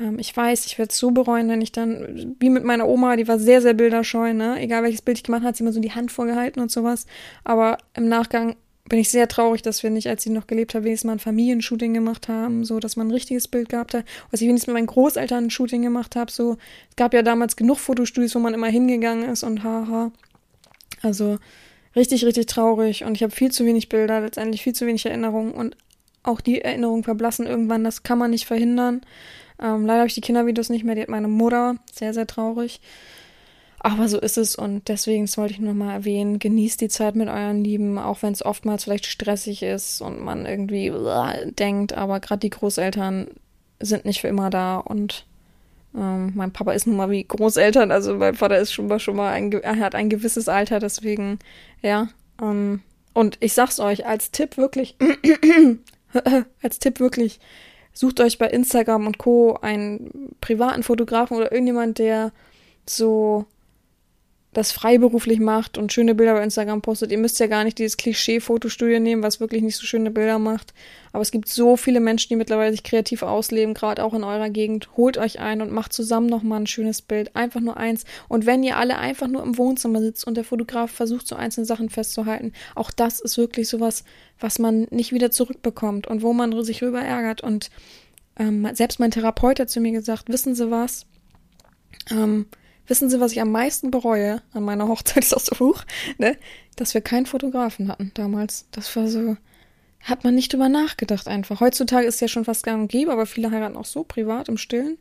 [0.00, 3.16] Ähm, ich weiß, ich werde es so bereuen, wenn ich dann, wie mit meiner Oma,
[3.16, 4.60] die war sehr, sehr bilderscheu, ne?
[4.60, 7.06] Egal welches Bild ich gemacht habe, hat sie immer so die Hand vorgehalten und sowas.
[7.44, 8.56] Aber im Nachgang
[8.88, 11.20] bin ich sehr traurig, dass wir nicht, als sie noch gelebt hat, wenigstens mal ein
[11.20, 14.04] Familienshooting gemacht haben, so dass man ein richtiges Bild gehabt hat.
[14.30, 16.56] Was ich wenigstens mit meinen Großeltern ein Shooting gemacht habe, so.
[16.88, 20.10] Es gab ja damals genug Fotostudios, wo man immer hingegangen ist und haha.
[21.02, 21.38] Also
[21.94, 25.52] richtig, richtig traurig und ich habe viel zu wenig Bilder, letztendlich viel zu wenig Erinnerungen
[25.52, 25.76] und
[26.22, 29.00] auch die Erinnerungen verblassen irgendwann, das kann man nicht verhindern.
[29.60, 31.76] Ähm, leider habe ich die Kindervideos nicht mehr, die hat meine Mutter.
[31.92, 32.80] Sehr, sehr traurig.
[33.82, 36.38] Aber so ist es und deswegen wollte ich nur mal erwähnen.
[36.38, 40.44] Genießt die Zeit mit euren Lieben, auch wenn es oftmals vielleicht stressig ist und man
[40.44, 40.92] irgendwie
[41.58, 43.28] denkt, aber gerade die Großeltern
[43.80, 45.24] sind nicht für immer da und
[45.96, 49.16] ähm, mein Papa ist nun mal wie Großeltern, also mein Vater ist schon mal schon
[49.16, 51.38] mal ein, hat ein gewisses Alter, deswegen
[51.80, 52.08] ja.
[52.40, 52.82] Ähm,
[53.14, 54.96] und ich sag's euch als Tipp wirklich,
[56.62, 57.40] als Tipp wirklich,
[58.00, 59.58] Sucht euch bei Instagram und Co.
[59.60, 62.32] einen privaten Fotografen oder irgendjemand, der
[62.88, 63.44] so
[64.52, 67.12] das freiberuflich macht und schöne Bilder bei Instagram postet.
[67.12, 70.74] Ihr müsst ja gar nicht dieses Klischee-Fotostudio nehmen, was wirklich nicht so schöne Bilder macht.
[71.12, 74.50] Aber es gibt so viele Menschen, die mittlerweile sich kreativ ausleben, gerade auch in eurer
[74.50, 74.88] Gegend.
[74.96, 77.36] Holt euch ein und macht zusammen nochmal ein schönes Bild.
[77.36, 78.04] Einfach nur eins.
[78.26, 81.66] Und wenn ihr alle einfach nur im Wohnzimmer sitzt und der Fotograf versucht, so einzelne
[81.66, 84.04] Sachen festzuhalten, auch das ist wirklich sowas,
[84.40, 87.40] was man nicht wieder zurückbekommt und wo man sich rüber ärgert.
[87.40, 87.70] Und
[88.36, 91.06] ähm, selbst mein Therapeut hat zu mir gesagt, wissen Sie was?
[92.10, 92.46] Ähm,
[92.90, 95.18] Wissen Sie, was ich am meisten bereue an meiner Hochzeit?
[95.22, 95.84] Ist auch so hoch,
[96.18, 96.36] ne?
[96.74, 98.66] Dass wir keinen Fotografen hatten damals.
[98.72, 99.36] Das war so,
[100.00, 101.60] hat man nicht drüber nachgedacht einfach.
[101.60, 104.56] Heutzutage ist ja schon fast gang und gäbe, aber viele heiraten auch so privat im
[104.56, 104.98] Stillen.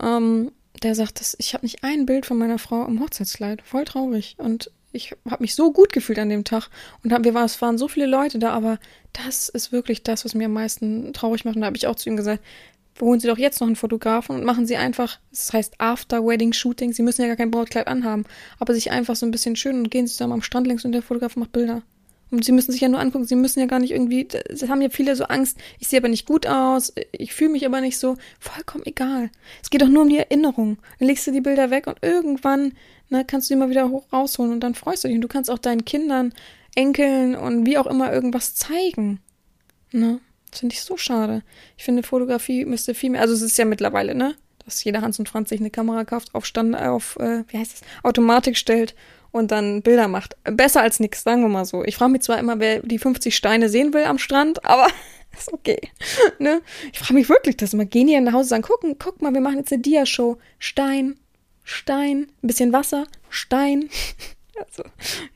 [0.00, 0.50] Ähm,
[0.82, 3.62] der sagt, dass ich habe nicht ein Bild von meiner Frau im Hochzeitskleid.
[3.62, 4.34] Voll traurig.
[4.38, 6.68] Und ich habe mich so gut gefühlt an dem Tag.
[7.04, 8.80] Und hab, wir war, es waren so viele Leute da, aber
[9.12, 11.54] das ist wirklich das, was mir am meisten traurig macht.
[11.54, 12.42] Und da habe ich auch zu ihm gesagt,
[13.06, 17.02] holen Sie doch jetzt noch einen Fotografen und machen Sie einfach, das heißt After-Wedding-Shooting, Sie
[17.02, 18.24] müssen ja gar kein Brautkleid anhaben,
[18.58, 20.92] aber sich einfach so ein bisschen schön und gehen Sie zusammen am Strand längs und
[20.92, 21.82] der Fotograf macht Bilder.
[22.30, 24.82] Und Sie müssen sich ja nur angucken, Sie müssen ja gar nicht irgendwie, es haben
[24.82, 27.98] ja viele so Angst, ich sehe aber nicht gut aus, ich fühle mich aber nicht
[27.98, 29.30] so, vollkommen egal.
[29.62, 30.78] Es geht doch nur um die Erinnerung.
[30.98, 32.72] Dann legst du die Bilder weg und irgendwann
[33.08, 35.28] ne, kannst du die mal wieder hoch rausholen und dann freust du dich und du
[35.28, 36.32] kannst auch deinen Kindern,
[36.76, 39.20] Enkeln und wie auch immer irgendwas zeigen.
[39.90, 40.20] Ne?
[40.50, 41.42] Das finde ich so schade.
[41.76, 44.34] Ich finde, Fotografie müsste viel mehr, also es ist ja mittlerweile, ne?
[44.64, 47.72] Dass jeder Hans und Franz sich eine Kamera kauft, auf Stand, auf, äh, wie heißt
[47.72, 48.94] das, Automatik stellt
[49.32, 50.36] und dann Bilder macht.
[50.44, 51.84] Besser als nichts, sagen wir mal so.
[51.84, 54.86] Ich frage mich zwar immer, wer die 50 Steine sehen will am Strand, aber
[55.38, 55.80] ist okay.
[56.38, 56.62] ne?
[56.92, 59.32] Ich frage mich wirklich, dass immer gehen hier nach Hause und sagen, gucken, guck mal,
[59.32, 60.38] wir machen jetzt eine Dia-Show.
[60.58, 61.18] Stein,
[61.64, 63.88] Stein, ein bisschen Wasser, Stein.
[64.58, 64.82] Also,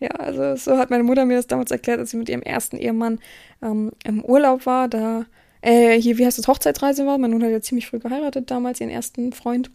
[0.01, 2.77] ja, also so hat meine Mutter mir das damals erklärt, als sie mit ihrem ersten
[2.77, 3.21] Ehemann
[3.63, 4.89] ähm, im Urlaub war.
[4.89, 5.27] Da,
[5.63, 7.19] äh, hier, wie heißt das, Hochzeitsreise war.
[7.19, 9.71] Meine Mutter hat ja ziemlich früh geheiratet damals, ihren ersten Freund.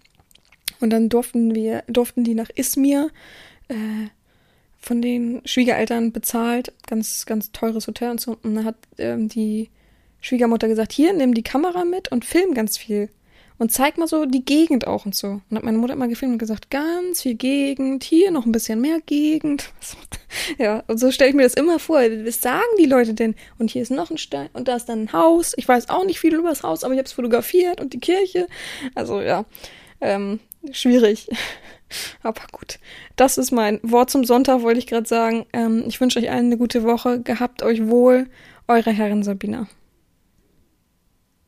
[0.79, 3.09] Und dann durften wir, durften die nach Izmir
[3.67, 3.75] äh,
[4.79, 6.73] von den Schwiegereltern bezahlt.
[6.87, 8.37] Ganz, ganz teures Hotel und so.
[8.43, 9.69] Und dann hat ähm, die
[10.21, 13.09] Schwiegermutter gesagt, hier, nimm die Kamera mit und film ganz viel.
[13.59, 15.41] Und zeig mal so die Gegend auch und so.
[15.49, 18.81] Und hat meine Mutter immer gefilmt und gesagt, ganz viel Gegend, hier noch ein bisschen
[18.81, 19.71] mehr Gegend.
[20.57, 21.99] ja, und so stelle ich mir das immer vor.
[21.99, 23.35] Was sagen die Leute denn?
[23.59, 25.53] Und hier ist noch ein Stein und da ist dann ein Haus.
[25.57, 27.99] Ich weiß auch nicht viel über das Haus, aber ich habe es fotografiert und die
[27.99, 28.47] Kirche.
[28.95, 29.45] Also ja,
[30.01, 30.39] ähm,
[30.71, 31.29] schwierig.
[32.21, 32.77] Aber gut,
[33.15, 35.47] das ist mein Wort zum Sonntag, wollte ich gerade sagen.
[35.53, 37.19] Ähm, ich wünsche euch allen eine gute Woche.
[37.19, 38.27] Gehabt euch wohl.
[38.67, 39.67] Eure Herrin Sabina.